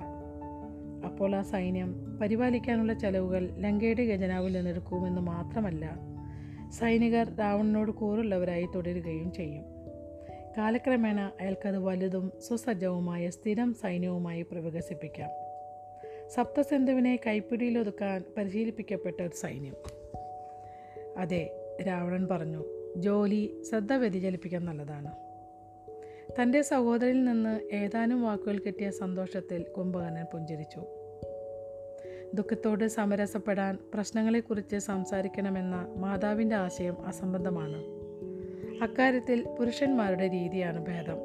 അപ്പോൾ 1.04 1.36
ആ 1.36 1.42
സൈന്യം 1.42 2.18
പരിപാലിക്കാനുള്ള 2.18 2.92
ചെലവുകൾ 2.92 3.50
ലങ്കയുടെ 3.58 4.02
ഖജനാവിൽ 4.02 4.52
നിന്നെടുക്കുമെന്ന് 4.52 5.20
മാത്രമല്ല 5.20 6.07
സൈനികർ 6.72 7.34
രാവണനോട് 7.34 7.90
കൂറുള്ളവരായി 7.90 8.68
തുടരുകയും 8.74 9.32
ചെയ്യും. 9.32 9.64
കാലക്രമേണ 10.58 11.32
അയാൾക്കത് 11.40 11.78
വലുതും 11.78 12.32
സുസജ്ജവുമായ 12.48 13.30
സ്ഥിരം 13.30 13.74
സൈന്യവുമായി 13.74 14.42
വികസിപ്പിക്കാം 14.42 15.30
സപ്തസിന്ധുവിനെ 16.28 17.20
കൈപ്പിടിയിലൊതുക്കാൻ 17.26 18.24
പരിശീലിപ്പിക്കപ്പെട്ട 18.36 19.22
ഒരു 19.22 19.36
സൈന്യം. 19.36 19.74
അതെ 21.16 21.50
രാവണൻ 21.86 22.28
പറഞ്ഞു 22.30 22.64
ജോലി 22.96 23.62
ശ്രദ്ധ 23.70 23.92
വ്യതിചലിപ്പിക്കാൻ 23.92 24.64
നല്ലതാണ്. 24.64 25.12
തന്റെ 26.42 26.62
സഹോദരിൽ 26.62 27.24
നിന്ന് 27.24 27.74
ഏതാനും 27.74 28.22
വാക്കുകൾ 28.22 28.58
കിട്ടിയ 28.58 28.90
സന്തോഷത്തിൽ 28.90 29.62
കുംഭകർണൻ 29.62 30.24
പുഞ്ചിരിച്ചു. 30.24 30.97
ദുഃഖത്തോട് 32.34 32.88
സമരസപ്പെടാൻ 32.88 33.78
പ്രശ്നങ്ങളെക്കുറിച്ച് 33.94 34.76
സംസാരിക്കണമെന്ന 34.76 35.94
മാതാവിന്റെ 35.96 36.56
ആശയം 36.56 37.06
അസംബന്ധമാണ്. 37.06 37.76
അക്കാര്യത്തിൽ 38.82 39.46
പുരുഷന്മാരുടെ 39.58 40.28
രീതിയാണ് 40.28 40.86
ഭേദം. 40.86 41.16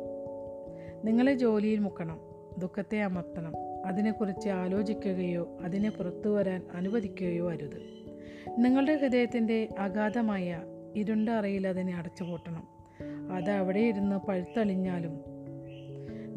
നിങ്ങളെ 1.06 1.34
ജോലിയിൽ 1.34 1.80
മുക്കണം 1.80 2.20
ദുഃഖത്തെ 2.58 3.02
അമർത്തണം 3.02 3.54
അതിനെക്കുറിച്ച് 3.86 4.50
ആലോചിക്കുകയോ 4.50 5.58
അതിനെ 5.62 5.90
പുറത്തു 5.90 6.30
വരാൻ 6.30 6.62
അനുവദിക്കുകയോ 6.74 7.52
അരുത്. 7.52 8.06
നിങ്ങളുടെ 8.58 8.96
ഹൃദയത്തിന്റെ 8.96 9.70
അഗാധമായ 9.80 10.62
ഇരുണ്ട 10.96 11.30
അറിയിൽ 11.30 11.68
അതിനെ 11.68 11.96
അടച്ചുപൂട്ടണം. 11.96 12.68
അത് 13.36 13.50
അവിടെ 13.50 13.80
ഇരുന്ന് 13.80 14.16
പഴുത്തളിഞ്ഞാലും 14.16 15.33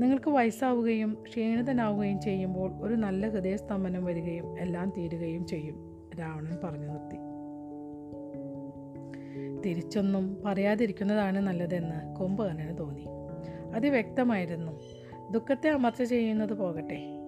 നിങ്ങൾക്ക് 0.00 0.30
വയസ്സാവുകയും 0.30 1.22
ക്ഷീണിതനാവുകയും 1.28 2.20
ചെയ്യുമ്പോൾ 2.20 2.72
ഒരു 2.82 2.94
നല്ല 2.94 3.28
ഹൃദയസ്തംഭനം 3.28 4.04
വരികയും 4.04 4.60
എല്ലാം 4.60 4.92
തീരുകയും 4.98 5.46
ചെയ്യും 5.46 6.06
രാവണൻ 6.20 6.58
പറഞ്ഞു 6.64 6.86
നിർത്തി. 6.86 7.16
തിരിച്ചൊന്നും 9.60 10.42
പറയാതിരിക്കുന്നതാണ് 10.44 11.38
നല്ലതെന്ന് 11.38 12.16
കുംഭകർണന് 12.16 12.78
തോന്നി. 12.78 13.04
അത് 13.74 13.86
വ്യക്തമായിരുന്നു 13.86 14.80
ദുഃഖത്തെ 15.32 15.70
അമർച്ച 15.70 16.02
ചെയ്യുന്നത് 16.02 16.52
പോകട്ടെ. 16.52 17.18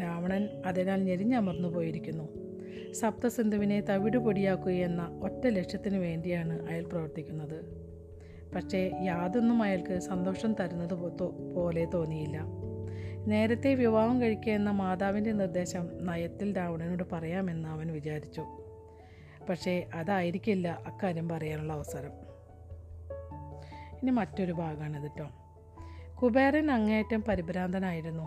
രാവണൻ 0.00 0.48
അതിനാൽ 0.66 1.04
ഞെരിഞ്ഞമർന്നു 1.04 1.68
പോയിരിക്കുന്നു. 1.68 2.28
സപ്തസിന്ധുവിനെ 2.92 3.80
തവിടുപൊടിയാക്കുകയെന്ന 3.80 5.20
ഒറ്റ 5.22 5.46
ലക്ഷ്യത്തിനു 5.46 5.98
വേണ്ടിയാണ് 5.98 6.68
അയാൾ 6.68 6.84
പ്രവർത്തിക്കുന്നത്. 6.84 7.85
പക്ഷേ 8.56 8.90
യാതൊന്നും 9.02 9.62
അയാൾക്ക് 9.62 9.98
സന്തോഷം 9.98 10.54
തരുന്നത് 10.60 10.94
പോലെ 11.54 11.84
തോന്നിയില്ല. 11.84 12.40
നേരത്തെ 13.26 13.74
വിവാഹം 13.74 14.20
കഴിക്കുക 14.20 14.52
എന്ന 14.52 14.70
മാതാവിന്റെ 14.70 15.32
നിർദ്ദേശം 15.32 16.06
നയത്തിൽ 16.06 16.56
രാവണനോട് 16.56 17.04
പറയാമെന്ന് 17.12 17.68
അവൻ 17.68 17.92
വിചാരിച്ചു. 17.92 18.44
പക്ഷേ 19.48 19.86
അതായിരിക്കില്ല 19.94 20.82
അക്കാര്യം 20.86 21.28
പറയാനുള്ള 21.28 21.72
അവസരം. 21.72 22.10
ഇനി 24.02 24.10
മറ്റൊരു 24.10 24.52
ഭാഗമാണ് 24.52 25.02
കേട്ടോ 25.02 25.28
കുബേരൻ 26.16 26.70
അങ്ങേയറ്റം 26.70 27.24
പരിഭ്രാന്തനായിരുന്നു. 27.28 28.24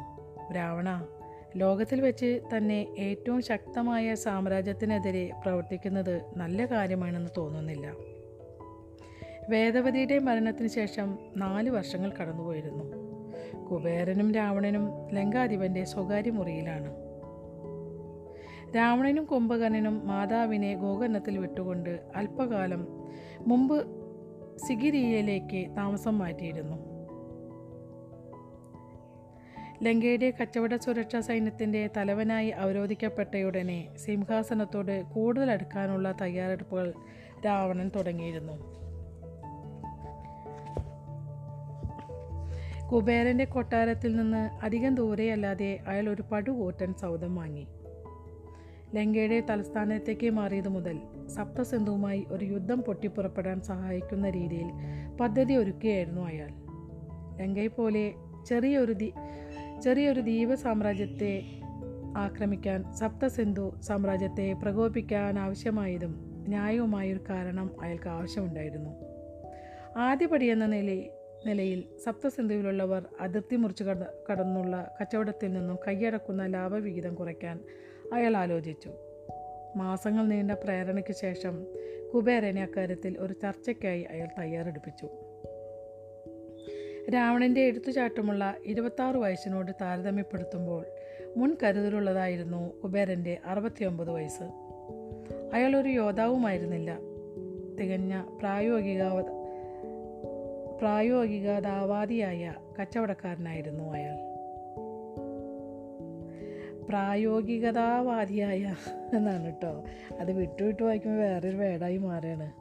രാവണ 0.54 1.08
ലോകത്തിൽ 1.56 2.02
വെച്ച് 2.02 2.42
തന്നെ 2.58 2.96
ഏറ്റവും 3.00 3.42
ശക്തമായ 3.42 4.16
സാമ്രാജ്യത്തിനെതിരെ 4.16 5.32
പ്രവർത്തിക്കുന്നത് 5.44 6.22
നല്ല 6.38 6.66
കാര്യമാണെന്ന് 6.66 7.30
തോന്നുന്നില്ല. 7.38 7.94
വേദവതിയുടെ 9.50 10.20
മരണത്തിന് 10.20 10.68
ശേഷം 10.68 11.18
നാല് 11.38 11.70
വർഷങ്ങൾ 11.70 12.12
കടന്നുപോയിരുന്നു. 12.12 12.84
കുബേരനും 13.66 14.34
രാവണനും 14.34 15.10
ലങ്കാധിപന്റെ 15.14 15.84
സ്വകാര്യ 15.84 16.30
മുറിയിലാണ്. 16.30 16.96
രാവണനും 18.76 19.26
കുംഭകർണനും 19.26 20.08
മാതാവിനെ 20.08 20.76
ഗോകർണത്തിൽ 20.76 21.38
വിട്ടുകൊണ്ട് 21.38 22.00
അല്പകാലം 22.16 22.88
മുമ്പ് 23.40 23.88
സിഗിരിയയിലേക്ക് 24.68 25.76
താമസം 25.78 26.18
മാറ്റിയിരുന്നു. 26.18 26.78
ലങ്കയുടെ 29.84 30.34
കച്ചവട 30.42 30.76
സുരക്ഷാ 30.76 31.20
സൈന്യത്തിന്റെ 31.20 31.90
തലവനായി 31.98 32.50
അവരോധിക്കപ്പെട്ടയുടനെ 32.50 33.96
സിംഹാസനത്തോട് 33.96 35.04
കൂടുതൽ 35.04 35.52
അടുക്കാനുള്ള 35.52 36.16
തയ്യാറെടുപ്പുകൾ 36.22 36.94
രാവണൻ 37.46 37.92
തുടങ്ങിയിരുന്നു. 37.96 38.89
കുബേരന്റെ 42.94 43.46
കൊട്ടാരത്തിൽ 43.46 44.16
നിന്ന് 44.16 44.66
അധികം 44.66 44.96
ദൂരെയല്ലാതെ 44.96 45.80
അയാൾ 45.88 46.10
ഒരു 46.10 46.22
പടു 46.22 46.52
പടുകൂറ്റൻ 46.52 46.94
സൗദം 46.94 47.36
വാങ്ങി. 47.36 47.68
ലങ്കയുടെ 48.96 49.40
തലസ്ഥാനത്തേക്ക് 49.40 50.30
മാറിയത് 50.30 50.68
മുതൽ 50.68 51.00
സപ്തസിന്ധുവുമായി 51.28 52.26
ഒരു 52.30 52.46
യുദ്ധം 52.46 52.82
പൊട്ടിപ്പുറപ്പെടാൻ 52.82 53.62
സഹായിക്കുന്ന 53.62 54.30
രീതിയിൽ 54.30 54.72
പദ്ധതി 55.22 55.54
ഒരുക്കുകയായിരുന്നു 55.54 56.22
അയാൾ. 56.22 56.50
ലങ്കയെ 57.42 57.68
പോലെ 57.68 58.14
ചെറിയൊരു 58.46 58.94
ദീ 58.94 59.12
ചെറിയൊരു 59.84 60.22
ദ്വീപ 60.22 60.54
സാമ്രാജ്യത്തെ 60.54 61.42
ആക്രമിക്കാൻ 62.18 62.94
സപ്തസിന്ധു 62.94 63.76
സാമ്രാജ്യത്തെ 63.82 64.54
പ്രകോപിക്കാൻ 64.54 65.40
ആവശ്യമായതും 65.40 66.46
ന്യായവുമായൊരു 66.48 67.20
കാരണം 67.30 67.72
അയാൾക്ക് 67.82 68.10
ആവശ്യമുണ്ടായിരുന്നു. 68.10 68.90
ആദ്യപടി 69.98 70.46
എന്ന 70.46 70.66
നിലയിൽ 70.66 71.19
നിലയിൽ 71.46 71.84
സപ്തസന്ധുവിലുള്ളവർ 72.04 73.06
അതിർത്തി 73.22 73.56
മുറിച്ച് 73.56 73.84
കട 73.84 74.04
കടന്നുള്ള 74.32 74.96
കച്ചവടത്തിൽ 75.02 75.54
നിന്നും 75.54 75.78
കൈയടക്കുന്ന 75.88 76.46
ലാഭവിഹിതം 76.46 77.16
കുറയ്ക്കാൻ 77.16 77.60
അയാൾ 78.14 78.38
ആലോചിച്ചു. 78.38 78.92
മാസങ്ങൾ 79.76 80.28
നീണ്ട 80.28 80.52
പ്രേരണയ്ക്ക് 80.52 81.14
ശേഷം 81.14 81.66
കുബേരനെ 82.14 82.64
അക്കാര്യത്തിൽ 82.64 83.18
ഒരു 83.20 83.34
ചർച്ചയ്ക്കായി 83.34 84.02
അയാൾ 84.02 84.28
തയ്യാറെടുപ്പിച്ചു. 84.40 85.08
രാവണന്റെ 87.10 87.62
എഴുത്തുചാട്ടമുള്ള 87.62 88.58
ഇരുപത്താറ് 88.66 89.16
വയസ്സിനോട് 89.16 89.72
താരതമ്യപ്പെടുത്തുമ്പോൾ 89.82 90.86
മുൻ 91.38 91.58
കരുതലുള്ളതായിരുന്നു 91.64 92.82
കുബേരന്റെ 92.82 93.38
അറുപത്തിയൊമ്പത് 93.46 94.10
വയസ്സ്. 94.10 94.44
അയാൾ 95.54 95.76
ഒരു 95.76 95.90
യോദ്ധാവുമായിരുന്നില്ല. 95.90 97.00
തികഞ്ഞ 97.80 98.24
പ്രായോഗിക 100.80 101.60
ദാവാദിയായ 101.60 102.54
കച്ചവടക്കാരനായിരുന്നു 102.82 103.84
അയാൾ. 103.84 104.30
പ്രായോഗികതാവാദിയായ 106.90 108.76
എന്നാണ് 109.14 109.46
കേട്ടോ. 109.46 109.84
അത് 110.20 110.32
വിട്ടു 110.32 110.64
വിട്ടു 110.64 110.84
വായിക്കുമ്പോൾ 110.84 111.24
വേറൊരു 111.24 111.58
വേടായി 111.58 111.98
മാറുകയാണ്. 111.98 112.52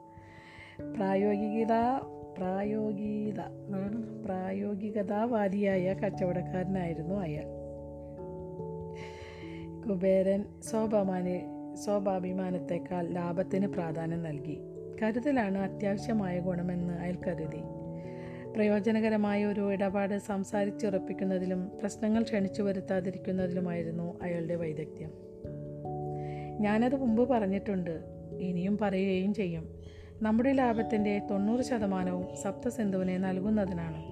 പ്രായോഗികത 0.97 1.73
പ്രായോഗികത 2.39 3.41
പ്രായോഗികതാവാദിയായ 4.25 5.93
കച്ചവടക്കാരനായിരുന്നു 5.93 7.15
അയാൾ. 7.15 7.45
കുബേരൻ 9.89 10.45
സ്വഭാമാന് 10.63 11.59
സ്വാഭാഭിമാനത്തെക്കാൾ 11.77 13.07
ലാഭത്തിന് 13.07 13.67
പ്രാധാന്യം 13.67 14.23
നൽകി. 14.23 14.59
കരുതലാണ് 15.03 15.59
അത്യാവശ്യമായ 15.59 16.39
ഗുണമെന്ന് 16.39 16.95
അയാൾ 16.95 17.17
കരുതി. 17.27 17.78
പ്രയോജനകരമായ 18.59 19.45
ഒരു 19.45 19.73
ഇടപാട് 19.73 20.19
സംസാരിച്ചുറപ്പിക്കുന്നതിലും 20.19 21.79
പ്രശ്നങ്ങൾ 21.81 22.23
ക്ഷണിച്ചു 22.23 22.63
വരുത്താതിരിക്കുന്നതിലുമായിരുന്നു 22.63 24.23
അയാളുടെ 24.23 24.55
വൈദഗ്ധ്യം. 24.55 25.11
ഞാനത് 26.61 26.97
മുമ്പ് 26.97 27.29
പറഞ്ഞിട്ടുണ്ട്. 27.29 28.01
ഇനിയും 28.41 28.79
പറയുകയും 28.79 29.35
ചെയ്യും. 29.35 29.83
നമ്മുടെ 30.23 30.53
ലാഭത്തിന്റെ 30.53 31.19
തൊണ്ണൂറ് 31.31 31.61
ശതമാനവും 31.61 32.37
സപ്തസിന്ധുവിനെ 32.43 33.19
നൽകുന്നതിനാണ്. 33.19 34.03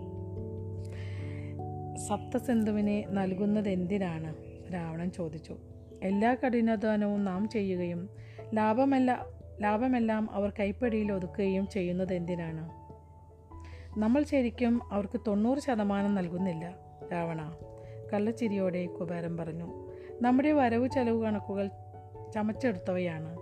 സപ്തസിന്ധുവിനെ 2.09 3.04
നൽകുന്നത് 3.11 3.68
എന്തിനാണ് 3.68 4.35
രാവണൻ 4.74 5.11
ചോദിച്ചു. 5.11 5.56
എല്ലാ 6.02 6.35
കഠിനാധ്വാനവും 6.35 7.24
നാം 7.24 7.48
ചെയ്യുകയും 7.48 8.11
ലാഭമല്ല 8.54 9.26
ലാഭമെല്ലാം 9.61 10.30
അവർ 10.30 10.52
കൈപ്പടിയിൽ 10.61 11.12
ഒതുക്കുകയും 11.12 11.68
ചെയ്യുന്നത് 11.68 12.14
എന്തിനാണ് 12.14 12.86
നമ്മൾ 13.98 14.22
ശരിക്കും 14.22 14.80
അവർക്ക് 14.92 15.20
തൊണ്ണൂറ് 15.26 15.59
ശതമാനം 15.59 16.14
നൽകുന്നില്ല 16.14 16.74
രാവണ. 17.12 17.52
കള്ളച്ചിരിയോടെ 18.12 18.87
കുബേരൻ 18.87 19.37
പറഞ്ഞു 19.37 19.92
നമ്മുടെ 20.22 20.52
വരവ് 20.52 20.88
ചെലവ് 20.88 21.22
കണക്കുകൾ 21.22 21.70
ചമച്ചെടുത്തവയാണ്. 22.35 23.38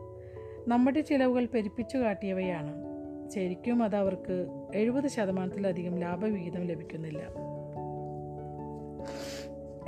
നമ്മുടെ 0.68 1.00
ചിലവുകൾ 1.00 1.44
പെരുപ്പിച്ചു 1.44 1.96
കാട്ടിയവയാണ്. 1.96 2.74
ശരിക്കും 3.30 3.82
അത് 3.82 3.96
അവർക്ക് 3.96 4.46
എഴുപത് 4.74 5.08
ശതമാനത്തിലധികം 5.08 5.98
ലാഭവിഹിതം 5.98 6.64
ലഭിക്കുന്നില്ല. 6.64 7.20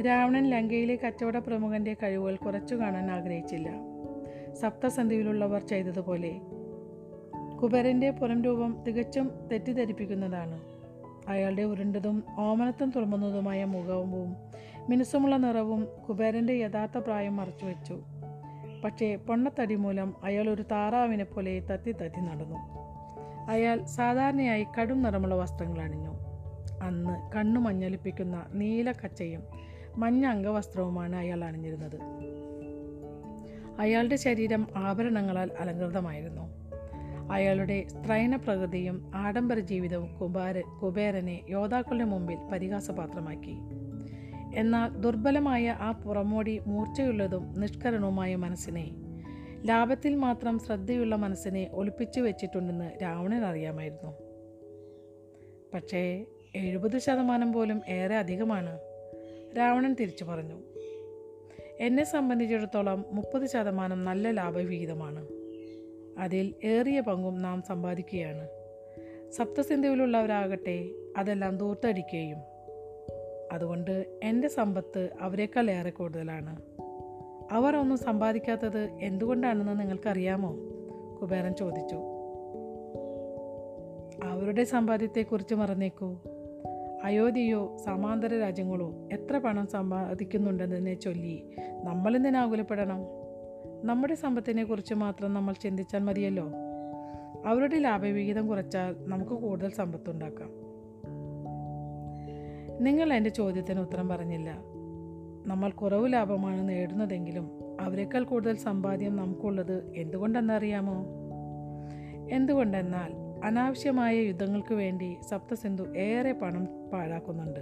രാവണൻ 0.06 0.50
ലങ്കയിലെ 0.50 0.96
കച്ചവട 0.96 1.38
പ്രമുഖന്റെ 1.38 1.96
കഴിവുകൾ 2.02 2.36
കുറച്ചു 2.36 2.74
കാണാൻ 2.74 3.10
ആഗ്രഹിച്ചില്ല. 3.10 3.70
സപ്തസന്ധിയിലുള്ളവർ 4.54 5.66
ചെയ്തതുപോലെ 5.66 6.40
കുബേരന്റെ 7.62 8.10
പുറം 8.10 8.42
രൂപം 8.42 8.84
തികച്ചും 8.88 9.30
തെറ്റിദ്ധരിപ്പിക്കുന്നതാണ്. 9.52 10.60
അയാളുടെ 11.28 11.62
ഉരുണ്ടതും 11.62 12.24
ഓമനത്വം 12.38 12.90
തുറമുന്നതുമായ 12.90 13.64
മുഖവും 13.64 14.36
മിനുസമുള്ള 14.88 15.36
നിറവും 15.36 15.88
കുബേരന്റെ 16.08 16.52
യഥാർത്ഥ 16.52 16.98
പ്രായം 16.98 17.36
മറച്ചുവെച്ചു. 17.36 18.00
പക്ഷേ 18.84 19.16
പൊണ്ണത്തടി 19.16 19.74
മൂലം 19.74 20.14
അയാൾ 20.24 20.48
ഒരു 20.48 20.62
താറാവിനെ 20.62 21.24
പോലെ 21.24 21.60
തത്തി 21.60 21.92
തത്തി 21.92 22.20
നടന്നു. 22.20 22.56
അയാൾ 23.50 23.84
സാധാരണയായി 23.84 24.66
കടും 24.80 25.02
നിറമുള്ള 25.02 25.34
വസ്ത്രങ്ങൾ 25.34 25.80
അണിഞ്ഞു. 25.80 26.10
അന്ന് 26.82 27.32
കണ്ണു 27.32 27.60
മഞ്ഞളിപ്പിക്കുന്ന 27.60 28.46
നീല 28.52 28.92
കച്ചയും 28.92 29.42
മഞ്ഞ 29.96 30.26
അംഗവസ്ത്രവുമാണ് 30.26 31.16
അയാൾ 31.16 31.44
അണിഞ്ഞിരുന്നത്. 31.44 31.98
അയാളുടെ 33.78 34.16
ശരീരം 34.16 34.68
ആഭരണങ്ങളാൽ 34.76 35.50
അലങ്കൃതമായിരുന്നു. 35.58 36.65
അയാളുടെ 37.30 37.86
സ്ത്രൈന 37.88 38.36
പ്രകൃതിയും 38.36 39.10
ആഡംബര 39.14 39.58
ജീവിതവും 39.58 40.18
കുബാര 40.18 40.60
കുബേരനെ 40.60 41.40
യോദ്ധാക്കളുടെ 41.48 42.04
മുമ്പിൽ 42.04 42.36
പരിഹാസപാത്രമാക്കി. 42.52 43.54
എന്നാൽ 44.54 44.88
ദുർബലമായ 44.88 45.76
ആ 45.80 45.92
പുറമോടി 45.92 46.58
മൂർച്ചയുള്ളതും 46.58 47.60
നിഷ്കരണവുമായ 47.60 48.36
മനസ്സിനെ 48.36 48.90
ലാഭത്തിൽ 49.64 50.14
മാത്രം 50.14 50.58
ശ്രദ്ധയുള്ള 50.58 51.16
മനസ്സിനെ 51.16 51.70
ഒളിപ്പിച്ചു 51.72 52.20
വെച്ചിട്ടുണ്ടെന്ന് 52.20 52.90
രാവണൻ 53.02 53.44
അറിയാമായിരുന്നു. 53.44 54.10
പക്ഷേ 55.74 56.26
എഴുപത് 56.56 56.98
ശതമാനം 56.98 57.52
പോലും 57.52 57.80
ഏറെ 57.88 58.16
അധികമാണ് 58.16 58.78
രാവണൻ 59.58 59.94
തിരിച്ചു 59.94 60.24
പറഞ്ഞു. 60.24 60.62
എന്നെ 61.80 62.04
സംബന്ധിച്ചിടത്തോളം 62.04 63.04
മുപ്പത് 63.12 63.46
ശതമാനം 63.46 64.04
നല്ല 64.04 64.30
ലാഭവിഹിതമാണ്. 64.30 65.45
അതിൽ 66.18 66.54
ഏറിയ 66.64 67.00
പങ്കും 67.00 67.42
നാം 67.42 67.62
സമ്പാദിക്കുകയാണ്. 67.62 68.48
സപ്തസിന്ധുവിലുള്ളവരാകട്ടെ 69.30 70.88
അതെല്ലാം 71.16 71.58
ദൂർത്തടിക്കുകയും 71.58 72.38
അതുകൊണ്ട് 73.52 74.20
എന്റെ 74.22 74.48
സമ്പത്ത് 74.48 75.08
അവരെക്കാൾ 75.20 75.70
ഏറെ 75.70 75.90
കൂടുതലാണ്. 75.90 76.62
അവർ 77.50 77.76
ഒന്നും 77.76 77.98
സമ്പാദിക്കാത്തത് 77.98 78.90
എന്തുകൊണ്ടാണെന്ന് 79.00 79.80
നിങ്ങൾക്കറിയാമോ? 79.80 80.56
കുബേരൻ 81.22 81.54
ചോദിച്ചു. 81.54 81.96
അവരുടെ 84.24 84.64
സമ്പാദ്യത്തെക്കുറിച്ച് 84.64 85.54
മറന്നേക്കൂ. 85.54 86.18
അയോധ്യയോ 87.04 87.76
സമാന്തര 87.84 88.38
രാജ്യങ്ങളോ 88.38 89.08
എത്ര 89.12 89.38
പണം 89.38 89.66
സമ്പാദിക്കുന്നുണ്ടെന്നതിനെ 89.66 90.94
ചൊല്ലി 90.94 91.44
നമ്മളെന്തിനാ 91.84 92.40
ആകുലപ്പെടണം 92.40 93.04
നമ്മുടെ 93.86 94.14
സമ്പത്തിനെ 94.14 94.64
കുറിച്ച് 94.64 94.94
മാത്രം 94.94 95.34
നമ്മൾ 95.34 95.54
ചിന്തിച്ചാൽ 95.62 95.98
മതിയല്ലോ? 95.98 96.50
അവരുടെ 97.46 97.78
ലാഭവിഹിതം 97.78 98.48
കുറച്ചാൽ 98.48 98.96
നമുക്ക് 98.98 99.30
കൂടുതൽ 99.30 99.70
സമ്പത്തുണ്ടാക്കാം. 99.70 100.50
നിങ്ങൾ 102.84 103.12
എന്റെ 103.12 103.30
ചോദ്യത്തിന് 103.30 103.80
ഉത്തരം 103.80 104.08
പറഞ്ഞില്ല. 104.08 104.50
നമ്മൾ 105.46 105.70
കുറവ് 105.70 106.12
ലാഭമാണ് 106.12 106.68
നേടുന്നതെങ്കിലും 106.68 107.50
അവരെക്കാൾ 107.80 108.24
കൂടുതൽ 108.24 108.56
സമ്പാദ്യം 108.56 109.16
നമുക്കുള്ളത് 109.16 109.92
എന്തുകൊണ്ടെന്നറിയാമോ? 109.96 111.06
എന്തുകൊണ്ടെന്നാൽ 112.30 113.12
അനാവശ്യമായ 113.44 114.16
യുദ്ധങ്ങൾക്ക് 114.16 114.74
വേണ്ടി 114.74 115.16
സപ്തസിന്ധു 115.28 115.84
ഏറെ 115.96 116.32
പണം 116.32 116.68
പാഴാക്കുന്നുണ്ട്. 116.92 117.60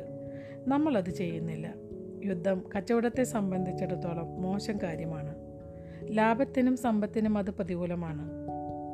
നമ്മളത് 0.68 1.10
ചെയ്യുന്നില്ല. 1.10 1.74
യുദ്ധം 2.24 2.62
കച്ചവടത്തെ 2.76 3.24
സംബന്ധിച്ചിടത്തോളം 3.24 4.42
മോശം 4.42 4.78
കാര്യമാണ്. 4.82 5.33
ലാഭത്തിനും 6.14 6.76
സമ്പത്തിനും 6.76 7.38
അത് 7.38 7.50
പ്രതികൂലമാണ്. 7.50 8.30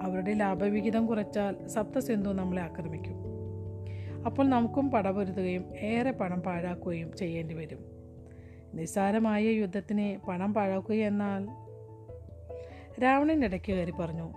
അവരുടെ 0.02 0.34
ലാഭവിഹിതം 0.34 1.06
കുറച്ചാൽ 1.06 1.66
സപ്തസിന്ധു 1.66 2.30
നമ്മളെ 2.30 2.62
ആക്രമിക്കും. 2.62 3.14
അപ്പോൾ 4.26 4.46
നമുക്കും 4.46 4.90
പടപൊരുതുകയും 4.90 5.76
ഏറെ 5.76 6.10
പണം 6.10 6.40
പാഴാക്കുകയും 6.40 7.16
ചെയ്യേണ്ടി 7.16 7.54
വരും. 7.54 7.78
നിസ്സാരമായ 8.74 9.44
യുദ്ധത്തിന് 9.44 10.26
പണം 10.26 10.54
പാഴാക്കുക 10.54 10.94
എന്നാൽ? 10.94 11.48
രാവണൻ 13.02 13.44
ഇടയ്ക്ക് 13.44 13.72
കയറി 13.72 13.90
പറഞ്ഞു 13.90 14.32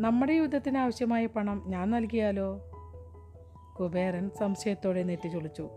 നമ്മുടെ 0.00 0.32
യുദ്ധത്തിന് 0.32 0.78
ആവശ്യമായ 0.78 1.26
പണം 1.26 1.62
ഞാൻ 1.66 1.90
നൽകിയാലോ? 1.90 2.70
കുബേരൻ 3.80 4.30
സംശയത്തോടെ 4.38 5.02
നെറ്റി 5.02 5.28
ചൊളിച്ചു 5.28 5.70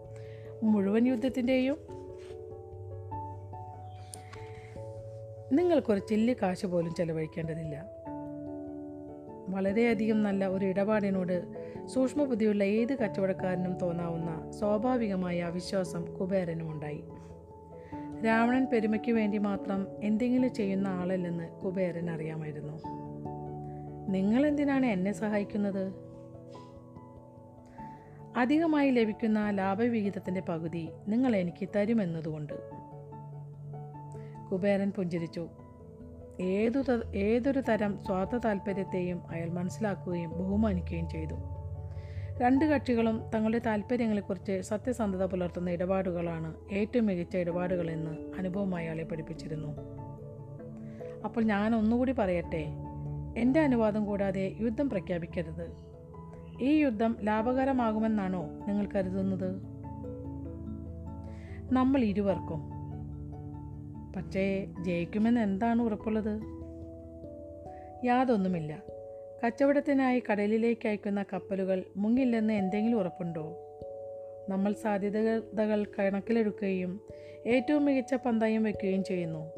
മുഴുവൻ 0.63 1.07
യുദ്ധത്തിന്റെയും 1.07 1.77
നിങ്ങൾക്കൊരു 5.53 5.99
ചില്ലി 5.99 6.35
കാശ് 6.41 6.65
പോലും 6.65 6.93
ചെലവഴിക്കേണ്ടതില്ല. 6.93 7.85
വളരെയധികം 9.47 10.23
നല്ല 10.23 10.47
ഒരു 10.47 10.65
ഇടപാടിനോട് 10.65 11.43
സൂക്ഷ്മബുദ്ധിയുള്ള 11.85 12.63
ഏത് 12.63 12.95
കച്ചവടക്കാരനും 12.95 13.77
തോന്നാവുന്ന 13.77 14.51
സ്വാഭാവികമായ 14.51 15.39
അവിശ്വാസം 15.39 16.13
കുബേരനും 16.13 16.71
ഉണ്ടായി. 16.71 17.03
രാവണൻ 18.25 18.65
പെരുമയ്ക്ക് 18.65 19.11
വേണ്ടി 19.11 19.37
മാത്രം 19.37 19.87
എന്തെങ്കിലും 20.03 20.53
ചെയ്യുന്ന 20.53 20.87
ആളല്ലെന്ന് 20.87 21.49
കുബേരൻ 21.49 22.09
അറിയാമായിരുന്നു. 22.09 22.81
നിങ്ങൾ 24.09 24.45
എന്തിനാണ് 24.45 24.85
എന്നെ 24.85 25.11
സഹായിക്കുന്നത്? 25.11 25.93
അധികമായി 28.37 28.91
ലഭിക്കുന്ന 28.91 29.49
ലാഭവിഹിതത്തിന്റെ 29.49 30.41
പകുതി 30.41 30.89
നിങ്ങൾ 31.07 31.35
എനിക്ക് 31.35 31.69
തരുമെന്നതുകൊണ്ട്. 31.75 32.82
കുബേരൻ 34.53 34.91
പുഞ്ചിരിച്ചു. 34.91 35.47
ഏതു 36.41 36.83
ഏതൊരു 37.15 37.61
തരം 37.61 38.03
സ്വാർത്ഥ 38.05 38.35
താല്പര്യത്തെയും 38.35 39.21
അയാൾ 39.31 39.49
മനസ്സിലാക്കുകയും 39.49 40.29
ബഹുമാനിക്കുകയും 40.29 41.09
ചെയ്തു. 41.09 41.33
രണ്ട് 42.37 42.65
കക്ഷികളും 42.65 43.21
തങ്ങളുടെ 43.35 43.59
താല്പര്യങ്ങളെക്കുറിച്ച് 43.59 44.61
സത്യസന്ധത 44.61 45.25
പുലർത്തുന്ന 45.25 45.69
ഇടപാടുകളാണ് 45.69 46.55
ഏറ്റവും 46.71 47.05
മികച്ച 47.05 47.37
ഇടപാടുകളെന്ന് 47.37 48.11
അനുഭവം 48.11 48.75
അയാളെ 48.75 49.03
പഠിപ്പിച്ചിരുന്നു. 49.03 49.67
അപ്പോൾ 51.25 51.43
ഞാൻ 51.43 51.75
ഒന്നുകൂടി 51.75 52.11
പറയട്ടെ? 52.11 52.65
എന്റെ 53.37 53.59
അനുവാദം 53.59 54.05
കൂടാതെ 54.05 54.55
യുദ്ധം 54.61 54.89
പ്രഖ്യാപിക്കരുത്. 54.89 55.75
ഈ 56.61 56.77
യുദ്ധം 56.77 57.15
ലാഭകരമാകുമെന്നാണോ 57.23 58.43
നിങ്ങൾ 58.67 58.87
കരുതുന്നത്? 58.95 59.73
നമ്മൾ 61.73 62.03
ഇരുവർക്കും 62.03 62.72
പക്ഷേ 64.15 64.67
ജയിക്കുമെന്ന് 64.81 65.41
എന്താണ് 65.41 65.81
ഉറപ്പുള്ളത്? 65.81 66.41
യാതൊന്നുമില്ല. 68.05 68.83
കച്ചവടത്തിനായി 69.45 70.23
കടലിലേക്ക് 70.31 70.87
അയക്കുന്ന 70.87 71.25
കപ്പലുകൾ 71.33 71.83
മുങ്ങില്ലെന്ന് 71.97 72.53
എന്തെങ്കിലും 72.53 72.97
ഉറപ്പുണ്ടോ? 72.97 73.59
നമ്മൾ 74.49 74.73
സാധ്യതകൾ 74.73 75.85
കണക്കിലെടുക്കുകയും 75.99 77.01
ഏറ്റവും 77.45 77.85
മികച്ച 77.85 78.13
പന്തയം 78.13 78.63
വയ്ക്കുകയും 78.63 79.03
ചെയ്യുന്നു. 79.03 79.51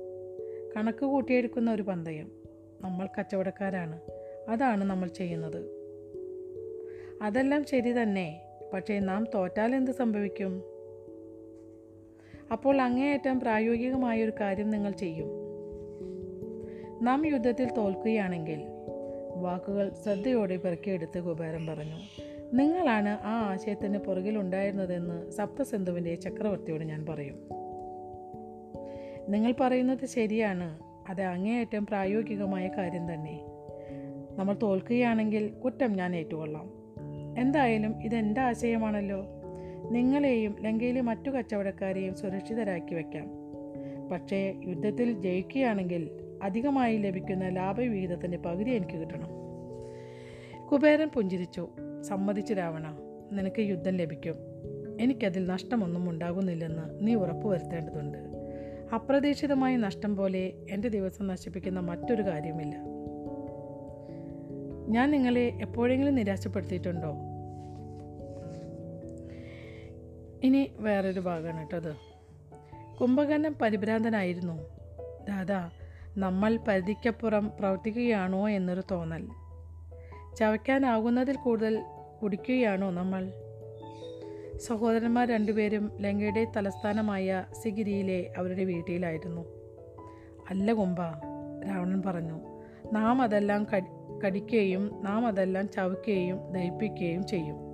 കണക്ക് 0.77 1.05
കൂട്ടിയെടുക്കുന്ന 1.05 1.73
ഒരു 1.73 1.81
പന്തയം. 1.81 2.31
നമ്മൾ 2.81 3.07
കച്ചവടക്കാരാണ്. 3.19 4.01
അതാണ് 4.49 4.83
നമ്മൾ 4.83 5.07
ചെയ്യുന്നത്. 5.07 5.75
അതെല്ലാം 7.21 7.65
ശരി 7.65 8.01
തന്നെ. 8.01 8.41
പക്ഷേ 8.73 8.99
നാം 8.99 9.25
തോറ്റാൽ 9.33 9.75
എന്ത് 9.75 9.91
സംഭവിക്കും? 9.91 10.74
അപ്പോൾ 12.51 12.81
അങ്ങേയറ്റം 12.81 13.39
പ്രായോഗികമായ 13.39 14.23
ഒരു 14.23 14.31
കാര്യം 14.41 14.69
നിങ്ങൾ 14.69 14.91
ചെയ്യും. 14.91 15.27
നാം 17.01 17.25
യുദ്ധത്തിൽ 17.25 17.71
തോൽക്കുകയാണെങ്കിൽ 17.77 18.63
വാക്കുകൾ 19.35 19.91
ശ്രദ്ധയോടെ 20.03 20.57
പെറുക്കിയെടുത്ത് 20.57 21.23
കുബേരൻ 21.23 21.65
പറഞ്ഞു 21.65 21.95
നിങ്ങളാണ് 22.53 23.09
ആ 23.09 23.51
ആശയത്തിന് 23.51 23.97
പുറകിലുണ്ടായിരുന്നതെന്ന് 23.97 25.31
സപ്തസിന്ധുവിന്റെ 25.31 26.15
ചക്രവർത്തിയോട് 26.15 26.83
ഞാൻ 26.83 27.05
പറയും. 27.05 27.35
നിങ്ങൾ 29.29 29.53
പറയുന്നത് 29.59 30.05
ശരിയാണ് 30.05 30.79
അത് 31.09 31.21
അങ്ങേയറ്റം 31.21 31.85
പ്രായോഗികമായ 31.85 32.67
കാര്യം 32.67 33.13
തന്നെ. 33.13 33.45
നമ്മൾ 34.39 34.55
തോൽക്കുകയാണെങ്കിൽ 34.63 35.47
കുറ്റം 35.47 35.93
ഞാൻ 35.93 36.15
ഏറ്റുകൊള്ളാം. 36.15 36.71
എന്തായാലും 37.37 38.03
ഇതെന്റെ 38.03 38.41
ആശയമാണല്ലോ? 38.41 39.34
നിങ്ങളെയും 39.83 40.55
ലങ്കയിലെ 40.61 41.01
മറ്റു 41.01 41.29
കച്ചവടക്കാരെയും 41.29 42.15
സുരക്ഷിതരാക്കി 42.15 42.95
വയ്ക്കാം. 42.95 43.31
പക്ഷേ 44.11 44.53
യുദ്ധത്തിൽ 44.65 45.21
ജയിക്കുകയാണെങ്കിൽ 45.21 46.09
അധികമായി 46.43 46.97
ലഭിക്കുന്ന 46.97 47.49
ലാഭവിഹിതത്തിന്റെ 47.49 48.37
പകുതി 48.37 48.69
എനിക്ക് 48.69 48.97
കിട്ടണം. 48.97 49.29
കുബേരൻ 50.65 51.07
പുഞ്ചിരിച്ചു. 51.07 51.67
സമ്മതിച്ചു 52.01 52.53
രാവണ 52.53 52.97
നിനക്ക് 53.31 53.61
യുദ്ധം 53.61 53.95
ലഭിക്കും. 53.95 54.35
എനിക്കതിൽ 54.99 55.47
നഷ്ടമൊന്നും 55.47 56.09
ഉണ്ടാകുന്നില്ലെന്ന് 56.09 57.07
നീ 57.07 57.15
ഉറപ്പുവരുത്തേണ്ടതുണ്ട്. 57.15 58.17
അപ്രതീക്ഷിതമായ 58.95 59.75
നഷ്ടം 59.75 60.15
പോലെ 60.15 60.53
എന്റെ 60.69 60.89
ദിവസം 60.89 61.27
നശിപ്പിക്കുന്ന 61.27 61.79
മറ്റൊരു 61.79 62.23
കാര്യമില്ല 62.23 62.75
ഞാൻ 64.87 65.11
നിങ്ങളെ 65.11 65.41
എപ്പോഴെങ്കിലും 65.61 66.15
നിരാശപ്പെടുത്തിയിട്ടുണ്ടോ? 66.15 67.15
ഇനി 70.43 70.71
വേറൊരു 70.77 71.19
ഭാഗമാണ് 71.19 71.59
കേട്ടോ 71.59 71.77
അത്. 71.77 71.95
കുംഭകർണൻ 73.01 73.55
പരിഭ്രാന്തനായിരുന്നു. 73.61 74.53
ദാദാ 75.27 75.69
നമ്മൾ 76.17 76.59
പരിധിക്കപ്പുറം 76.67 77.51
പ്രവർത്തിക്കുകയാണോ 77.59 78.49
എന്നൊരു 78.49 78.83
തോന്നൽ. 78.91 79.29
ചവയ്ക്കാനാകുന്നതിൽ 80.35 81.35
കൂടുതൽ 81.35 81.83
കുടിക്കുകയാണോ 82.23 82.91
നമ്മൾ? 82.91 83.31
സഹോദരന്മാർ 84.57 85.29
രണ്ടുപേരും 85.29 85.91
ലങ്കയുടെ 85.99 86.47
തലസ്ഥാനമായ 86.57 87.45
സിഗിരിയിലെ 87.53 88.33
അവരുടെ 88.37 88.63
വീട്ടിലായിരുന്നു. 88.63 89.41
അല്ല 90.49 90.73
കുംഭ 90.73 91.01
രാവണൻ 91.67 92.01
പറഞ്ഞു 92.01 92.41
നാം 92.93 93.21
അതെല്ലാം 93.21 93.67
കടി 93.75 94.19
കടിക്കുകയും 94.25 94.99
നാം 95.03 95.27
അതെല്ലാം 95.27 95.69
ചവയ്ക്കുകയും 95.69 96.51
ദഹിപ്പിക്കുകയും 96.51 97.27
ചെയ്യും. 97.27 97.64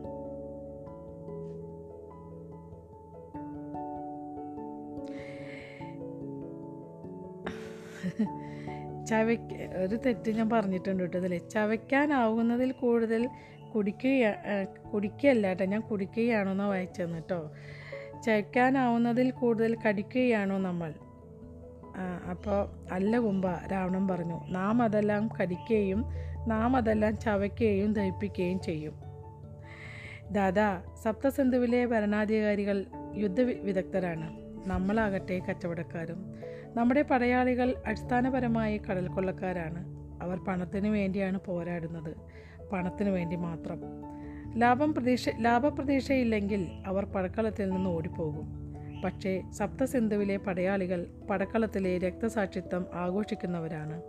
ചവയ്ക്ക 9.05 9.77
ഒരു 9.77 9.95
തെറ്റ് 9.95 10.31
ഞാൻ 10.31 10.49
പറഞ്ഞിട്ടുണ്ട് 10.49 11.03
കേട്ടോ 11.03 11.17
ഇതിൽ 11.17 11.37
ചവയ്ക്കാനാവുന്നതിൽ 11.37 12.71
കൂടുതൽ 12.71 13.29
കുടിക്കുക 13.75 14.35
കുടിക്കുകയല്ല 14.93 15.47
കേട്ടോ 15.47 15.65
ഞാൻ 15.65 15.81
കുടിക്കുകയാണോന്നോ 15.81 16.69
വായിച്ചതെന്ന് 16.69 17.15
കേട്ടോ. 17.15 17.51
ചവയ്ക്കാനാവുന്നതിൽ 18.25 19.31
കൂടുതൽ 19.31 19.75
കടിക്കുകയാണോ 19.75 20.57
നമ്മൾ? 20.57 20.93
അപ്പോൾ 22.29 22.69
അല്ല 22.93 23.19
കുമ്പ 23.19 23.59
രാവണൻ 23.71 24.07
പറഞ്ഞു 24.07 24.47
നാം 24.47 24.83
അതെല്ലാം 24.83 25.29
കടിക്കുകയും 25.41 26.05
നാം 26.47 26.75
അതെല്ലാം 26.75 27.17
ചവയ്ക്കുകയും 27.17 27.93
ദഹിപ്പിക്കുകയും 27.93 28.59
ചെയ്യും. 28.59 28.93
ദാദാ 30.31 30.81
സപ്തസന്ധുവിലെ 31.03 31.85
ഭരണാധികാരികൾ 31.85 32.85
യുദ്ധ 33.15 33.41
വിദഗ്ധരാണ്. 33.41 34.40
നമ്മളാകട്ടെ 34.67 35.41
കച്ചവടക്കാരും. 35.49 36.35
നമ്മുടെ 36.75 37.01
പടയാളികൾ 37.01 37.75
അടിസ്ഥാനപരമായി 37.85 38.77
കടൽ 38.77 39.07
കൊള്ളക്കാരാണ് 39.07 39.85
അവർ 40.21 40.37
പണത്തിന് 40.37 40.87
വേണ്ടിയാണ് 40.87 41.39
പോരാടുന്നത്. 41.45 42.15
പണത്തിന് 42.71 43.09
വേണ്ടി 43.09 43.35
മാത്രം. 43.35 43.81
ലാഭം 44.57 44.93
പ്രതീക്ഷ 44.93 45.29
ലാഭപ്രതീക്ഷയില്ലെങ്കിൽ 45.39 46.67
അവർ 46.85 47.05
പടക്കളത്തിൽ 47.05 47.69
നിന്ന് 47.69 47.89
ഓടിപ്പോകും. 47.89 48.61
പക്ഷേ 49.03 49.43
സപ്തസിന്ധുവിലെ 49.51 50.37
പടയാളികൾ 50.37 51.07
പടക്കളത്തിലെ 51.29 51.97
രക്തസാക്ഷിത്വം 51.97 52.85
ആഘോഷിക്കുന്നവരാണ്. 52.93 54.01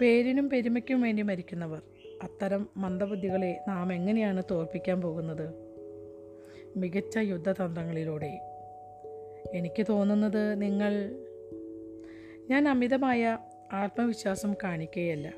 പേരിനും 0.00 0.50
പെരുമയ്ക്കും 0.50 1.00
വേണ്ടി 1.00 1.22
മരിക്കുന്നവർ. 1.22 1.82
അത്തരം 2.22 2.68
മന്ദബുദ്ധികളെ 2.76 3.64
നാം 3.68 3.92
എങ്ങനെയാണ് 3.92 4.42
തോൽപ്പിക്കാൻ 4.50 5.00
പോകുന്നത്? 5.00 5.54
മികച്ച 6.76 7.16
യുദ്ധതന്ത്രങ്ങളിലൂടെ. 7.16 8.49
എനിക്ക് 9.54 9.86
തോന്നുന്നത് 9.88 10.62
നിങ്ങൾ 10.62 11.16
ഞാൻ 12.50 12.68
അമിതമായ 12.68 13.38
ആത്മവിശ്വാസം 13.72 14.54
കാണിക്കുകയല്ല. 14.64 15.32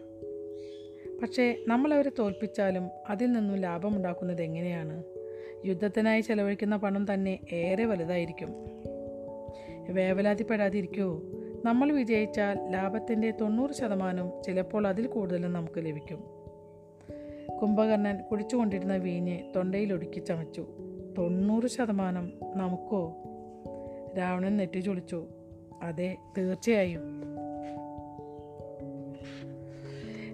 പക്ഷേ 1.23 1.57
നമ്മളവരെ 1.69 2.13
തോൽപ്പിച്ചാലും 2.19 2.89
അതിൽ 3.09 3.33
നിന്നും 3.33 3.57
ലാഭമുണ്ടാക്കുന്നത് 3.57 4.43
എങ്ങനെയാണ്? 4.43 5.03
യുദ്ധത്തിനായി 5.65 6.21
ചെലവഴിക്കുന്ന 6.21 6.77
പണം 6.77 7.15
തന്നെ 7.15 7.39
ഏറെ 7.53 7.85
വലുതായിരിക്കും. 7.85 8.49
വേവലാതിപ്പെടാതിരിക്കൂ. 9.89 11.23
നമ്മൾ 11.65 11.93
വിജയിച്ചാൽ 11.93 12.71
ലാഭത്തിന്റെ 12.71 13.31
തൊണ്ണൂറ് 13.31 13.71
ശതമാനവും 13.71 14.43
ചിലപ്പോൾ 14.43 14.87
അതിൽ 14.87 15.07
കൂടുതലും 15.07 15.53
നമുക്ക് 15.53 15.79
ലഭിക്കും. 15.79 16.25
കുംഭകർണൻ 17.63 18.23
കുടിച്ചുകൊണ്ടിരുന്ന 18.31 18.97
വീഞ്ഞ് 18.97 19.39
തൊണ്ടയിലൊടുക്കി 19.57 20.21
ചമച്ചു. 20.21 20.67
തൊണ്ണൂറ് 21.19 21.67
ശതമാനം 21.67 22.33
നമുക്കോ 22.57 23.22
രാവണൻ 24.19 24.57
നെറ്റിച്ചൊളിച്ചു 24.57 25.27
അതെ 25.83 26.17
തീർച്ചയായും. 26.39 27.23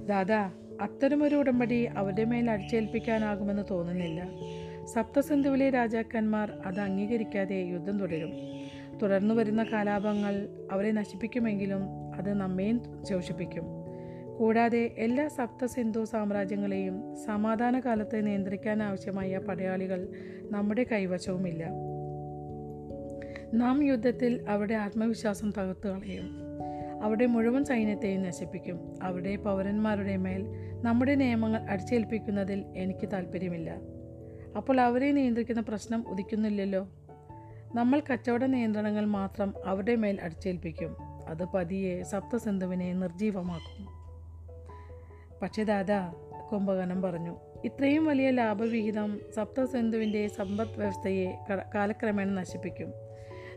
ദാദാ 0.06 0.52
അത്തരമൊരു 0.80 1.36
ഉടമ്പടി 1.36 1.84
അവരുടെ 1.84 2.24
മേൽ 2.24 2.50
അടിച്ചേൽപ്പിക്കാനാകുമെന്ന് 2.50 3.62
തോന്നുന്നില്ല. 3.70 4.28
സപ്തസന്ധുവിലെ 4.84 5.70
രാജാക്കന്മാർ 5.70 6.50
അത് 6.66 6.80
അംഗീകരിക്കാതെ 6.80 7.54
യുദ്ധം 7.54 7.98
തുടരും. 7.98 8.32
തുടർന്നു 9.02 9.34
വരുന്ന 9.34 9.64
കലാപങ്ങൾ 9.64 10.48
അവരെ 10.72 10.90
നശിപ്പിക്കുമെങ്കിലും 10.90 11.80
അത് 12.14 12.34
നമ്മയും 12.34 13.04
ശോഷിപ്പിക്കും. 13.10 13.64
കൂടാതെ 14.38 14.94
എല്ലാ 14.98 15.28
സപ്തസിന്ധു 15.28 16.04
സാമ്രാജ്യങ്ങളെയും 16.04 17.16
സമാധാന 17.16 17.80
കാലത്ത് 17.80 18.26
നിയന്ത്രിക്കാൻ 18.26 18.82
ആവശ്യമായ 18.82 19.38
പടയാളികൾ 19.38 20.08
നമ്മുടെ 20.42 20.84
കൈവശവുമില്ല. 20.84 21.64
നാം 23.54 23.82
യുദ്ധത്തിൽ 23.82 24.44
അവിടെ 24.48 24.74
ആത്മവിശ്വാസം 24.74 25.52
തകർത്തു 25.58 25.88
കളയും. 25.88 26.36
അവിടെ 27.02 27.26
മുഴുവൻ 27.26 27.64
സൈന്യത്തെയും 27.64 28.22
നശിപ്പിക്കും. 28.22 28.94
അവിടെ 29.02 29.36
പൗരന്മാരുടെ 29.36 30.16
മേൽ 30.16 30.46
നമ്മുടെ 30.82 31.14
നിയമങ്ങൾ 31.14 31.60
അടിച്ചേൽപ്പിക്കുന്നതിൽ 31.60 32.64
എനിക്ക് 32.76 33.08
താല്പര്യമില്ല 33.12 33.76
അപ്പോൾ 34.56 34.80
അവരെ 34.80 35.12
നിയന്ത്രിക്കുന്ന 35.12 35.60
പ്രശ്നം 35.60 36.08
ഉദിക്കുന്നില്ലല്ലോ? 36.08 36.88
നമ്മൾ 37.74 38.02
കച്ചവട 38.12 38.44
നിയന്ത്രണങ്ങൾ 38.44 39.04
മാത്രം 39.04 39.54
അവരുടെ 39.66 39.96
മേൽ 39.96 40.18
അടിച്ചേൽപ്പിക്കും. 40.22 40.96
അത് 41.28 41.44
പതിയെ 41.44 42.02
സപ്തസിന്ധുവിനെ 42.02 42.92
നിർജീവമാക്കും 42.92 43.86
പക്ഷേ 45.42 45.62
ദാദാ 45.62 46.14
കുംഭകനം 46.52 47.02
പറഞ്ഞു 47.02 47.36
ഇത്രയും 47.64 48.04
വലിയ 48.04 48.30
ലാഭവിഹിതം 48.30 49.20
സപ്തസിന്ധുവിന്റെ 49.36 50.28
സമ്പദ് 50.28 50.78
വ്യവസ്ഥയെ 50.78 51.38
കാലക്രമേണ 51.74 52.28
നശിപ്പിക്കും. 52.28 53.07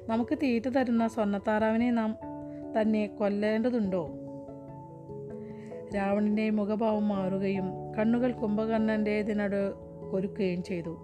നമുക്ക് 0.10 0.38
തീറ്റ 0.38 0.64
തരുന്ന 0.64 1.08
സ്വർണത്താറാവിനെ 1.08 1.92
നാം 1.92 2.18
തന്നെ 2.82 3.08
കൊല്ലേണ്ടതുണ്ടോ? 3.08 4.10
രാവണന്റെ 5.96 6.50
മുഖഭാവം 6.50 7.08
മാറുകയും 7.08 7.94
കണ്ണുകൾ 8.00 8.32
കുംഭകർണന്റേതിനോട് 8.32 9.74
ഒരുക്കുകയും 10.12 10.64
ചെയ്തു. 10.64 10.98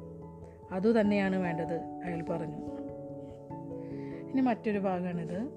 അതുതന്നെയാണ് 0.71 1.35
വേണ്ടത് 1.35 1.73
അയാൾ 1.73 2.23
പറഞ്ഞു. 2.23 2.57
ഇനി 4.31 4.41
മറ്റൊരു 4.41 4.79
ഭാഗമാണിത്. 4.79 5.49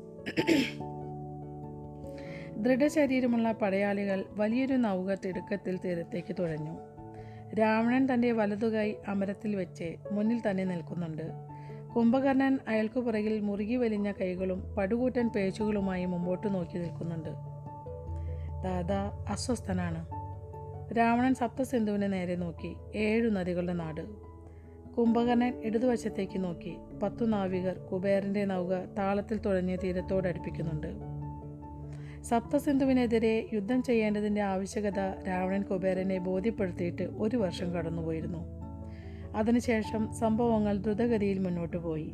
ദൃഢശരീരമുള്ള 2.56 3.52
പടയാളികൾ 3.52 4.24
വലിയൊരു 4.30 4.74
നൗക 4.74 5.14
തിടുക്കത്തിൽ 5.14 5.78
തീരത്തേക്ക് 5.84 6.36
തുഴഞ്ഞു. 6.38 6.78
രാവണൻ 7.54 8.08
തന്റെ 8.14 8.32
വലതുകൈ 8.32 8.94
അമരത്തിൽ 9.08 9.56
വെച്ച് 9.56 9.96
മുന്നിൽ 10.12 10.50
തന്നെ 10.50 10.64
നിൽക്കുന്നുണ്ട്. 10.64 11.49
കുംഭകർണൻ 11.96 12.58
അയാൾക്കു 12.68 13.00
പുറകിൽ 13.00 13.40
മുറുകി 13.40 13.76
വലിഞ്ഞ 13.76 14.12
കൈകളും 14.12 14.74
പടുകൂറ്റൻ 14.78 15.28
പേച്ചുകളുമായി 15.28 16.04
മുമ്പോട്ട് 16.04 16.54
നോക്കി 16.54 16.78
നിൽക്കുന്നുണ്ട്. 16.78 17.28
ദാദാ 18.64 19.24
അസ്വസ്ഥനാണ്. 19.28 20.06
രാവണൻ 20.98 21.34
സപ്തസിന്ധുവിനെ 21.34 22.06
നേരെ 22.06 22.36
നോക്കി 22.36 22.76
ഏഴു 22.94 23.28
നദികളുടെ 23.28 23.72
നാട്. 23.72 24.00
കുംഭകർണൻ 24.94 25.60
ഇടതുവശത്തേക്ക് 25.64 26.44
നോക്കി 26.44 26.76
പത്തു 27.02 27.24
നാവികർ 27.24 27.78
കുബേരന്റെ 27.78 28.44
നൗക 28.44 28.74
താളത്തിൽ 28.98 29.38
തുഴഞ്ഞ് 29.38 29.78
തീരത്തോടടുപ്പിക്കുന്നുണ്ട് 29.84 30.88
സപ്തസിന്ധുവിനെതിരെ 32.22 33.48
യുദ്ധം 33.52 33.82
ചെയ്യേണ്ടതിന്റെ 33.82 34.40
ആവശ്യകത 34.40 34.98
രാവണൻ 35.28 35.62
കുബേരനെ 35.62 36.18
ബോധ്യപ്പെടുത്തിയിട്ട് 36.18 37.02
ഒരു 37.02 37.36
വർഷം 37.36 37.74
കടന്നുപോയിരുന്നു. 37.74 38.59
അതിനുശേഷം 39.36 40.14
സംഭവങ്ങൾ 40.14 40.76
ദ്രുതഗതിയിൽ 40.76 41.38
മുന്നോട്ട് 41.38 41.76
പോയി. 41.76 42.10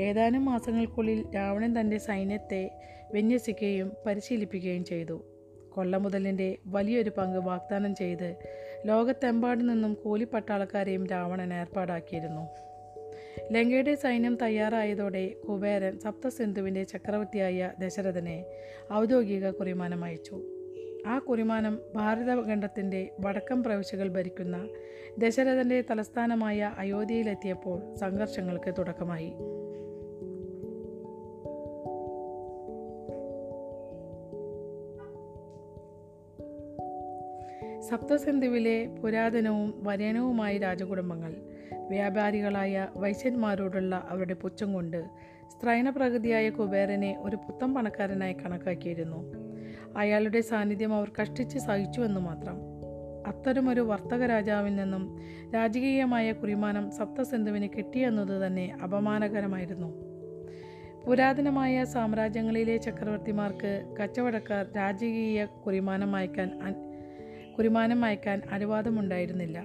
ഏതാനും 0.00 0.44
മാസങ്ങൾക്കുള്ളിൽ 0.44 1.24
രാവണൻ 1.34 1.80
തന്റെ 1.80 1.98
സൈന്യത്തെ 1.98 2.70
വിന്യസിക്കുകയും 3.12 3.92
പരിശീലിപ്പിക്കുകയും 4.06 4.84
ചെയ്തു. 4.84 5.24
കൊള്ളമുതലിന്റെ 5.70 6.56
വലിയൊരു 6.66 7.10
പങ്ക് 7.18 7.38
വാഗ്ദാനം 7.38 7.94
ചെയ്ത് 7.94 8.36
ലോകത്തെമ്പാടു 8.86 9.62
നിന്നും 9.62 9.94
കൂലിപ്പട്ടാളക്കാരെയും 9.94 11.06
രാവണൻ 11.06 11.54
ഏർപ്പാടാക്കിയിരുന്നു. 11.54 12.46
ലങ്കയുടെ 13.52 13.94
സൈന്യം 13.94 14.38
തയ്യാറായതോടെ 14.42 15.28
കുബേരൻ 15.48 15.98
സപ്തസിന്ധുവിന്റെ 15.98 16.84
ചക്രവർത്തിയായ 16.84 17.72
ദശരഥനെ 17.78 18.44
ഔദ്യോഗിക 18.92 19.50
കുറിമാനം 19.50 20.04
അയച്ചു. 20.04 20.57
ആ 21.06 21.18
കുറിമാനം 21.18 21.80
ഭാരതഖണ്ഡത്തിന്റെ 21.94 23.10
വടക്കം 23.20 23.62
പ്രവിശ്യകൾ 23.62 24.08
ഭരിക്കുന്ന 24.08 24.68
ദശരഥന്റെ 25.18 25.84
തലസ്ഥാനമായ 25.90 26.74
അയോധ്യയിലെത്തിയപ്പോൾ 26.78 27.94
സംഘർഷങ്ങൾക്ക് 27.94 28.74
തുടക്കമായി. 28.78 29.32
സപ്തസന്ധുവിലെ 37.80 38.86
പുരാതനവും 39.02 39.84
വരേനവുമായ 39.84 40.58
രാജകുടുംബങ്ങൾ 40.58 41.34
വ്യാപാരികളായ 41.88 42.88
വൈശ്യന്മാരോടുള്ള 42.96 44.06
അവരുടെ 44.08 44.34
പുച്ഛം 44.34 44.72
കൊണ്ട് 44.72 45.04
സ്ത്രൈണപ്രകൃതിയായ 45.48 46.50
കുബേരനെ 46.50 47.18
ഒരു 47.20 47.36
പുത്തം 47.36 47.74
പണക്കാരനായി 47.74 48.32
കണക്കാക്കിയിരുന്നു. 48.32 49.47
അയാളുടെ 49.98 50.40
സാന്നിധ്യം 50.40 50.94
അവർ 50.94 51.12
കഷ്ടിച്ച് 51.22 51.58
സഹിച്ചുവെന്ന് 51.58 52.20
മാത്രം. 52.20 52.56
അത്തരമൊരു 53.26 53.80
വർത്തക 53.80 54.24
രാജാവിൽ 54.26 54.76
നിന്നും 54.76 55.18
രാജകീയമായ 55.54 56.32
കുറിമാനം 56.32 56.90
സപ്തസിന്ധുവിന് 56.90 57.68
കിട്ടിയെന്നത് 57.76 58.46
തന്നെ 58.46 58.76
അപമാനകരമായിരുന്നു. 58.82 60.08
പുരാതനമായ 61.06 61.84
സാമ്രാജ്യങ്ങളിലെ 61.84 62.76
ചക്രവർത്തിമാർക്ക് 62.76 63.94
കച്ചവടക്കാർ 64.02 64.66
രാജകീയ 64.76 65.44
കുറിമാനം 65.44 66.16
അയക്കാൻ 66.16 66.50
കുറിമാനം 67.58 68.04
അയക്കാൻ 68.04 68.42
അനുവാദമുണ്ടായിരുന്നില്ല. 68.52 69.64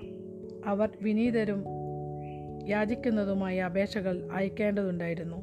അവർ 0.66 0.90
വിനീതരും 1.02 1.64
യാചിക്കുന്നതുമായ 2.68 3.60
അപേക്ഷകൾ 3.60 4.30
അയക്കേണ്ടതുണ്ടായിരുന്നു. 4.32 5.38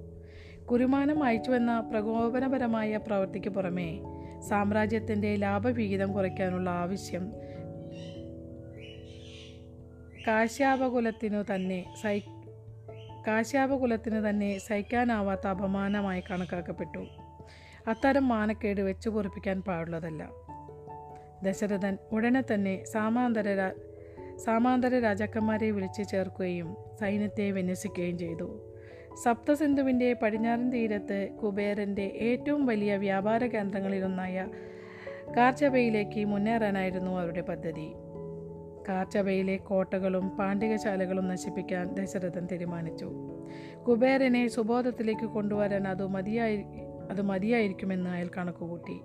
കുരുമാനം 0.70 1.22
അയച്ചുവെന്ന 1.22 1.80
പ്രകോപനപരമായ 1.80 2.96
പ്രവൃത്തിക്ക് 2.96 3.48
പുറമേ 3.48 4.00
സാമ്രാജ്യത്തിന്റെ 4.48 5.36
ലാഭവിഹിതം 5.36 6.12
കുറയ്ക്കാനുള്ള 6.12 6.70
ആവശ്യം. 6.70 7.32
കാശ്യാപകുലത്തിനു 10.26 11.54
തന്നെ 11.54 11.94
സൈ 12.02 12.20
കാശ്യാപകുലത്തിന് 13.28 14.28
തന്നെ 14.28 14.58
സഹിക്കാനാവാത്ത 14.58 15.46
അപമാനമായി 15.46 16.22
കണക്കാക്കപ്പെട്ടു. 16.30 17.06
അത്തരം 17.88 18.28
മാനക്കേട് 18.28 18.80
വെച്ചു 18.80 19.10
പൊറിപ്പിക്കാൻ 19.10 19.62
പാടുള്ളതല്ല. 19.62 20.30
ദശരഥൻ 21.42 21.98
ഉടനെ 22.12 22.42
തന്നെ 22.54 22.84
സാമാന്തര 22.84 23.72
സാമാന്തര 24.36 24.98
രാജാക്കന്മാരെ 24.98 25.70
വിളിച്ചു 25.70 26.02
ചേർക്കുകയും 26.02 26.76
സൈന്യത്തെ 27.00 27.50
വിന്യസിക്കുകയും 27.50 28.18
ചെയ്തു. 28.18 28.69
സപ്തസിന്ധുവിന്റെ 29.16 30.12
പടിഞ്ഞാറൻ 30.12 30.70
തീരത്ത് 30.70 31.28
കുബേരന്റെ 31.42 32.02
ഏറ്റവും 32.02 32.66
വലിയ 32.66 32.96
വ്യാപാര 32.96 33.46
കേന്ദ്രങ്ങളിലൊന്നായ 33.46 34.48
കാർച്ചബയിലേക്ക് 35.36 36.24
മുന്നേറാനായിരുന്നു 36.24 37.18
അവരുടെ 37.18 37.40
പദ്ധതി. 37.40 37.92
കാർച്ചബയിലെ 38.88 39.56
കോട്ടകളും 39.56 40.28
പാണ്ഡികശാലകളും 40.28 41.28
നശിപ്പിക്കാൻ 41.28 41.94
ദശരഥൻ 41.94 42.48
തീരുമാനിച്ചു. 42.52 43.12
കുബേരനെ 43.88 44.48
സുബോധത്തിലേക്ക് 44.48 45.24
കൊണ്ടുവരാൻ 45.24 45.88
അത് 45.88 46.06
മതിയായി 46.06 46.64
അത് 47.10 47.22
മതിയായിരിക്കുമെന്ന് 47.22 48.10
അയാൾ 48.10 48.30
കണക്കുകൂട്ടി. 48.36 49.00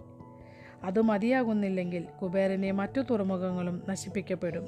അത് 0.83 1.01
മതിയാകുന്നില്ലെങ്കിൽ 1.01 2.07
കുബേരനെ 2.21 2.71
മറ്റു 2.71 3.01
തുറമുഖങ്ങളും 3.01 3.83
നശിപ്പിക്കപ്പെടും. 3.89 4.67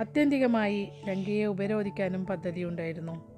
ആത്യന്തികമായി 0.00 0.88
ലങ്കയെ 1.08 1.44
ഉപരോധിക്കാനും 1.44 2.26
പദ്ധതിയുണ്ടായിരുന്നു. 2.26 3.31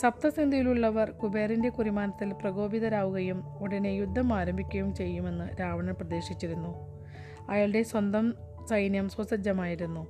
സപ്തസിന്ധിയിലുള്ളവർ 0.00 1.10
കുബേരന്റെ 1.10 1.68
കുറിമാനത്തിൽ 1.68 2.32
പ്രകോപിതരാവുകയും 2.32 3.58
ഉടനെ 3.58 3.88
യുദ്ധം 3.88 4.32
ആരംഭിക്കുകയും 4.32 4.94
ചെയ്യുമെന്ന് 4.94 5.60
രാവണൻ 5.60 5.94
പ്രതീക്ഷിച്ചിരുന്നു. 5.94 6.72
അയാളുടെ 7.48 7.82
സ്വന്തം 7.82 8.34
സൈന്യം 8.70 9.08
സുസജ്ജമായിരുന്നു. 9.08 10.06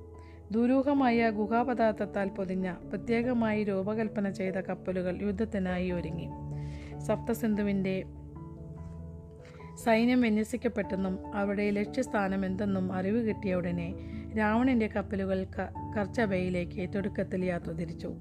ദുരൂഹമായ 0.51 1.29
ഗുഹാപദാർത്ഥത്താൽ 1.29 2.29
പൊതിഞ്ഞ 2.29 2.73
പ്രത്യേകമായി 2.73 3.63
രൂപകൽപ്പന 3.63 4.29
ചെയ്ത 4.29 4.53
കപ്പലുകൾ 4.53 5.21
യുദ്ധത്തിനായി 5.21 5.91
ഒരുങ്ങി. 5.91 6.27
സപ്തസിന്ധുവിന്റെ 6.99 8.03
സൈന്യം 9.85 10.21
വിന്യസിക്കപ്പെട്ടെന്നും 10.21 11.35
അവരുടെ 11.35 11.69
ലക്ഷ്യസ്ഥാനം 11.69 12.45
എന്തെന്നും 12.45 12.93
അറിവ് 12.93 13.27
കിട്ടിയ 13.27 13.55
ഉടനെ 13.55 13.93
രാവണന്റെ 14.37 14.87
കപ്പലുകൾ 14.87 15.47
കർച്ചബയിലേക്ക് 15.97 16.89
തുടക്കത്തിൽ 16.95 17.45
യാത്ര 17.45 17.71
തിരിച്ചു. 17.71 18.15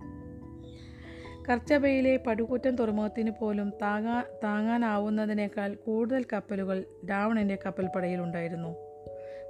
കർച്ചബയിലെ 1.50 2.16
പടുകൂറ്റൻ 2.26 2.74
തുറമുഖത്തിന് 2.74 3.30
പോലും 3.40 3.72
താങ്ങാ 3.82 4.22
താങ്ങാനാവുന്നതിനേക്കാൾ 4.44 5.74
കൂടുതൽ 5.74 6.24
കപ്പലുകൾ 6.32 6.84
രാവണന്റെ 7.10 7.58
കപ്പൽപ്പടയിലുണ്ടായിരുന്നു. 7.66 8.76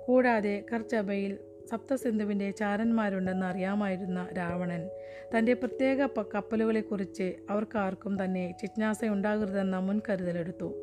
കൂടാതെ 0.07 0.65
കർച്ചബയിൽ 0.73 1.39
സപ്തസിന്ധുവിന്റെ 1.71 2.51
ചാരന്മാരുണ്ടെന്ന് 2.51 3.47
അറിയാമായിരുന്ന 3.47 4.29
രാവണൻ 4.39 4.91
തന്റെ 5.39 5.53
പ്രത്യേക 5.53 6.07
കപ്പലുകളെക്കുറിച്ച് 6.35 7.35
അവർക്കാർക്കും 7.51 8.25
തന്നെ 8.25 8.55
ജിജ്ഞാസയുണ്ടാകരുതെന്ന 8.63 9.79
മുൻകരുതലെടുത്തു. 9.79 10.75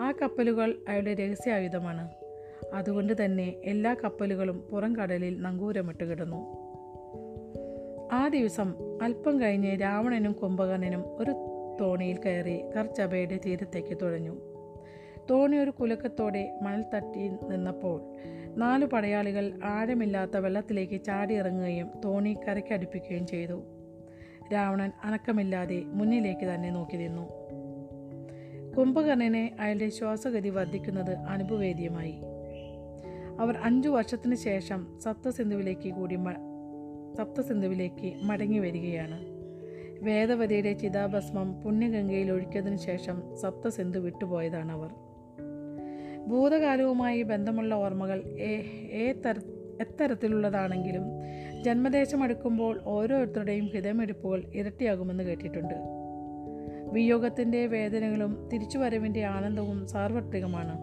ആ 0.00 0.12
കപ്പലുകൾ 0.12 0.74
അയാളുടെ 0.88 1.14
രഹസ്യായുധമാണ്. 1.14 2.10
അതുകൊണ്ട് 2.74 3.24
തന്നെ 3.24 3.54
എല്ലാ 3.64 3.96
കപ്പലുകളും 4.04 4.60
പുറം 4.60 4.96
കടലിൽ 4.96 5.42
നങ്കൂരമിട്ട് 5.42 6.04
കിടന്നു. 6.04 6.63
ആ 8.14 8.28
ദിവസം 8.28 8.74
അല്പം 9.02 9.40
കഴിഞ്ഞ് 9.40 9.80
രാവണനും 9.80 10.32
കുംഭകർണനും 10.32 11.04
ഒരു 11.16 11.32
തോണിയിൽ 11.80 12.16
കയറി 12.16 12.64
കർച്ചബയുടെ 12.76 13.40
തീരത്തേക്ക് 13.46 13.98
തുഴഞ്ഞു. 14.02 14.34
തോണി 15.30 15.56
ഒരു 15.56 15.70
കുലക്കത്തോടെ 15.70 16.58
മണൽ 16.62 16.84
തട്ടി 16.94 17.28
നിന്നപ്പോൾ 17.28 18.00
നാലു 18.56 18.86
പടയാളികൾ 18.86 19.60
ആഴമില്ലാത്ത 19.64 20.36
വെള്ളത്തിലേക്ക് 20.36 21.04
ചാടി 21.04 21.34
ഇറങ്ങുകയും 21.34 21.88
തോണി 22.04 22.36
കരയ്ക്കടുപ്പിക്കുകയും 22.48 23.26
ചെയ്തു. 23.26 23.62
രാവണൻ 24.52 24.90
അനക്കമില്ലാതെ 25.04 25.82
മുന്നിലേക്ക് 25.84 26.46
തന്നെ 26.46 26.70
നോക്കി 26.70 26.96
നിന്നു. 26.96 27.26
കുംഭകർണനെ 28.76 29.56
അയാളുടെ 29.60 29.88
ശ്വാസഗതി 29.88 30.48
വർദ്ധിക്കുന്നത് 30.48 31.14
അനുഭവേദ്യമായി 31.16 32.14
അവർ 33.40 33.56
അഞ്ചു 33.56 33.88
വർഷത്തിന് 33.88 34.34
ശേഷം 34.34 35.00
സപ്തസിന്ധുവിലേക്ക് 35.00 35.90
കൂടി 35.94 36.16
സപ്തസിന്ധുവിലേക്ക് 37.16 38.14
മടങ്ങി 38.22 38.58
വരികയാണ്. 38.58 39.34
വേദവതിയുടെ 40.04 40.72
ചിതാഭസ്മം 40.72 41.62
പുണ്യഗംഗയിൽ 41.62 42.30
ഒഴിക്കതിനു 42.30 42.76
ശേഷം 42.76 43.36
സപ്തസിന്ധു 43.36 43.98
വിട്ടുപോയതാണ് 43.98 44.72
അവർ 44.72 44.90
ഭൂതകാലവുമായി 46.26 47.22
ബന്ധമുള്ള 47.22 47.74
ഓർമ്മകൾ 47.74 48.36
ഏ- 48.40 49.12
എത്തരത്തിലുള്ളതാണെങ്കിലും 49.80 51.02
ജന്മദേശം 51.62 52.22
അടുക്കുമ്പോൾ 52.22 52.80
ഓരോരുത്തരുടെയും 52.84 53.66
ഹൃദയമെടുപ്പുകൾ 53.66 54.50
ഇരട്ടിയാകുമെന്ന് 54.54 55.24
കേട്ടിട്ടുണ്ട്. 55.24 55.74
വിയോഗത്തിന്റെ 56.92 57.66
വേദനകളും 57.66 58.48
തിരിച്ചുവരവിന്റെ 58.52 59.24
ആനന്ദവും 59.24 59.86
സാർവത്രികമാണ്. 59.86 60.78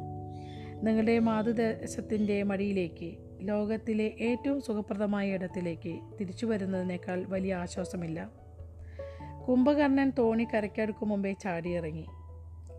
നിങ്ങളുടെ 0.88 1.20
മാതൃദേശത്തിന്റെ 1.20 2.44
മടിയിലേക്ക് 2.44 3.18
ലോകത്തിലെ 3.42 4.14
ഏറ്റവും 4.20 4.62
സുഖപ്രദമായ 4.62 5.30
ഇടത്തിലേക്ക് 5.30 6.00
തിരിച്ചു 6.20 6.46
വരുന്നതിനേക്കാൾ 6.46 7.26
വലിയ 7.28 7.56
ആശ്വാസമില്ല. 7.56 8.32
കുംഭകർണൻ 9.48 10.10
തോണി 10.18 10.48
കരയ്ക്കടുക്കും 10.54 11.10
മുമ്പേ 11.10 11.32
ചാടിയിറങ്ങി. 11.32 12.06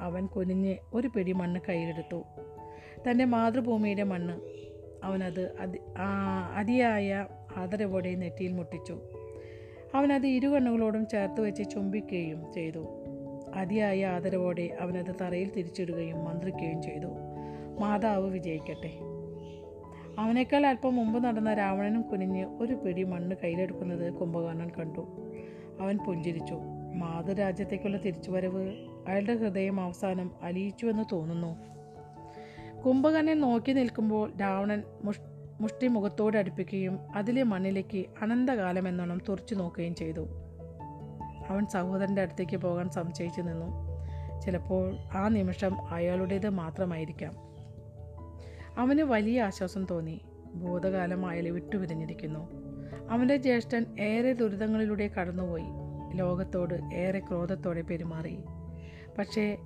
അവൻ 0.00 0.26
കുനിഞ്ഞ് 0.26 0.76
ഒരു 0.94 1.08
പിടി 1.08 1.32
മണ്ണ് 1.32 1.60
കയ്യിലെടുത്തു. 1.68 2.22
തന്റെ 3.08 3.24
മാതൃഭൂമിയുടെ 3.24 4.02
മണ്ണ്. 4.02 4.40
അവനത് 5.04 5.56
അതി 5.60 5.78
അതിയായ 6.56 7.26
ആദരവോടെ 7.56 8.14
നെറ്റിയിൽ 8.14 8.52
മുട്ടിച്ചു. 8.52 9.00
അവനത് 9.94 10.26
ഇരുകണ്ണുകളോടും 10.26 11.06
ചേർത്ത് 11.06 11.40
വെച്ച് 11.40 11.62
ചുംബിക്കുകയും 11.70 12.52
ചെയ്തു. 12.52 12.86
അതിയായ 13.54 14.06
ആദരവോടെ 14.06 14.76
അവനത് 14.80 15.14
തറയിൽ 15.20 15.52
തിരിച്ചിടുകയും 15.52 16.24
മന്ത്രിക്കുകയും 16.24 16.82
ചെയ്തു. 16.82 17.06
മാതാവ് 17.78 18.30
വിജയിക്കട്ടെ. 18.30 19.11
അവനേക്കാൾ 20.18 20.66
അല്പം 20.66 20.96
മുമ്പ് 20.96 21.24
നടന്ന 21.24 21.54
രാവണനും 21.54 22.02
കുനിഞ്ഞ് 22.02 22.46
ഒരു 22.46 22.74
പിടി 22.74 23.02
മണ്ണ് 23.02 23.36
കയ്യിലെടുക്കുന്നത് 23.44 24.12
കുംഭകർണൻ 24.12 24.68
കണ്ടു. 24.68 25.06
അവൻ 25.80 25.98
പുഞ്ചിരിച്ചു. 25.98 26.54
മാതൃരാജ്യത്തേക്കുള്ള 26.94 27.96
തിരിച്ചുവരവ് 27.96 28.68
അയാളുടെ 29.08 29.34
ഹൃദയം 29.34 29.80
അവസാനം 29.80 30.30
അലിയിച്ചുവെന്ന് 30.42 31.04
തോന്നുന്നു. 31.12 31.56
കുംഭകർണൻ 32.82 33.40
നോക്കി 33.40 33.72
നിൽക്കുമ്പോൾ 33.72 34.32
രാവണൻ 34.40 34.82
മുഷ് 35.04 35.20
മുഷ്ടി 35.60 35.86
മുഖത്തോട് 35.86 36.36
അടുപ്പിക്കുകയും 36.36 36.98
അതിലെ 37.14 37.42
മണ്ണിലേക്ക് 37.42 38.04
അനന്തകാലം 38.22 38.88
എന്നോണം 38.88 39.20
തുറച്ചു 39.28 39.54
നോക്കുകയും 39.54 39.94
ചെയ്തു. 39.94 40.26
അവൻ 41.48 41.66
സഹോദരന്റെ 41.66 42.22
അടുത്തേക്ക് 42.22 42.56
പോകാൻ 42.56 42.90
സംശയിച്ചു 42.90 43.40
നിന്നു. 43.40 43.66
ചിലപ്പോൾ 44.40 44.96
ആ 45.14 45.28
നിമിഷം 45.28 45.88
അയാളുടേത് 45.88 46.48
മാത്രമായിരിക്കാം. 46.48 47.51
അവന് 48.78 49.02
വലിയ 49.02 49.42
ആശ്വാസം 49.42 49.86
തോന്നി. 49.90 50.20
ഭൂതകാലം 50.54 51.26
അയാളെ 51.26 51.50
വിട്ടുപിരിഞ്ഞിരിക്കുന്നു 51.50 52.48
അവന്റെ 53.10 53.36
ജ്യേഷ്ഠൻ 53.36 53.86
ഏറെ 54.00 54.32
ദുരിതങ്ങളിലൂടെ 54.32 55.08
കടന്നുപോയി. 55.08 55.64
ലോകത്തോട് 56.14 56.94
ഏറെ 56.94 57.18
ക്രോധത്തോടെ 57.18 57.82
പെരുമാറി. 57.82 58.38
പക്ഷേ 59.18 59.56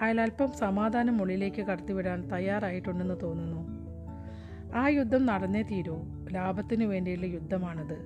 അയാൾ 0.00 0.20
അല്പം 0.20 0.52
സമാധാനം 0.52 1.22
ഉള്ളിലേക്ക് 1.22 1.62
കടത്തിവിടാൻ 1.62 2.28
തയ്യാറായിട്ടുണ്ടെന്ന് 2.28 3.14
തോന്നുന്നു. 3.22 3.78
ആ 4.74 4.88
യുദ്ധം 4.88 5.26
നടന്നേ 5.26 5.62
തീരൂ. 5.62 5.96
ലാഭത്തിനു 6.32 6.86
വേണ്ടിയുള്ള 6.86 7.26
യുദ്ധമാണത്. 7.26 7.96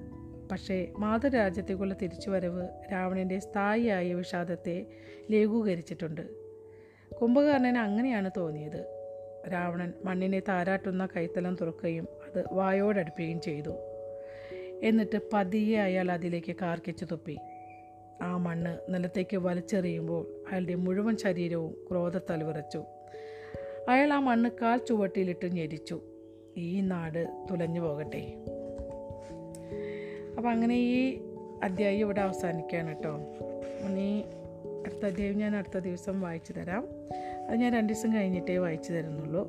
പക്ഷേ 0.51 0.93
മാതൃരാജ്യത്തേക്കുള്ള 0.99 1.95
തിരിച്ചുവരവ് 2.03 2.69
രാവണന്റെ 2.93 3.39
സ്ഥായിയായ 3.39 4.15
വിഷാദത്തെ 4.15 4.87
ലഘൂകരിച്ചിട്ടുണ്ട്. 5.31 6.29
കുംഭകർണന് 7.15 7.79
അങ്ങനെയാണ് 7.79 8.31
തോന്നിയത്. 8.37 8.92
രാവണൻ 9.49 9.93
മണ്ണിനെ 10.05 10.41
താരാട്ടുന്ന 10.41 11.09
കൈത്തലം 11.17 11.57
തുറക്കുകയും 11.61 12.05
അത് 12.05 12.45
വായോടടുപ്പിക്കുകയും 12.53 13.41
ചെയ്തു. 13.41 13.71
എന്നിട്ട് 14.83 15.19
പതിയെ 15.33 15.79
അയാൾ 15.79 16.11
അതിലേക്ക് 16.11 16.57
കാർക്കിച്ചു 16.63 17.05
തുപ്പി. 17.05 17.39
ആ 18.23 18.37
മണ്ണ് 18.37 18.95
നിലത്തേക്ക് 18.95 19.37
വലിച്ചെറിയുമ്പോൾ 19.37 20.45
അയാളുടെ 20.51 20.75
മുഴുവൻ 20.75 21.17
ശരീരവും 21.17 21.87
ക്രോധത്താൽ 21.91 22.43
വിറച്ചു. 22.45 22.85
അയാൾ 23.89 24.13
ആ 24.13 24.21
മണ്ണ് 24.21 24.51
കാൽ 24.63 24.79
ചുവട്ടിലിട്ട് 24.79 25.47
ഞെരിച്ചു. 25.47 26.01
ഈ 26.57 26.81
നാട് 26.81 27.47
തുലഞ്ഞു 27.51 27.81
പോകട്ടെ. 27.81 28.45
അപ്പം 30.37 30.51
അങ്ങനെ 30.51 30.77
ഈ 30.77 31.21
അധ്യായം 31.63 32.01
ഇവിടെ 32.01 32.21
അവസാനിക്കുകയാണ് 32.21 32.89
കേട്ടോ. 32.89 33.17
ഇനി 33.89 34.25
അടുത്ത 34.85 35.07
അധ്യായം 35.07 35.39
ഞാൻ 35.39 35.57
അടുത്ത 35.57 35.79
ദിവസം 35.79 36.21
വായിച്ചു 36.21 36.53
തരാം. 36.53 36.89
അത് 37.53 37.61
ഞാൻ 37.61 37.73
രണ്ട് 37.73 37.93
ദിവസം 37.93 38.15
കഴിഞ്ഞിട്ടേ 38.15 38.59
വായിച്ചു 38.59 38.93
തരുന്നുള്ളൂ. 38.93 39.43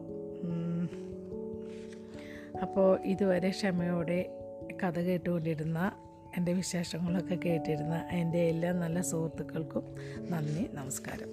അപ്പോൾ 2.62 3.00
ഇതുവരെ 3.02 3.50
ക്ഷമയോടെ 3.50 4.40
കഥ 4.84 5.00
കേട്ടുകൊണ്ടിരുന്ന 5.00 5.92
എന്റെ 6.38 6.54
വിശേഷങ്ങളൊക്കെ 6.54 7.36
കേട്ടിരുന്ന 7.36 8.08
എന്റെ 8.12 8.38
എല്ലാ 8.38 8.72
നല്ല 8.72 9.02
സുഹൃത്തുക്കൾക്കും 9.02 9.96
നന്ദി 10.32 10.70
നമസ്കാരം. 10.74 11.32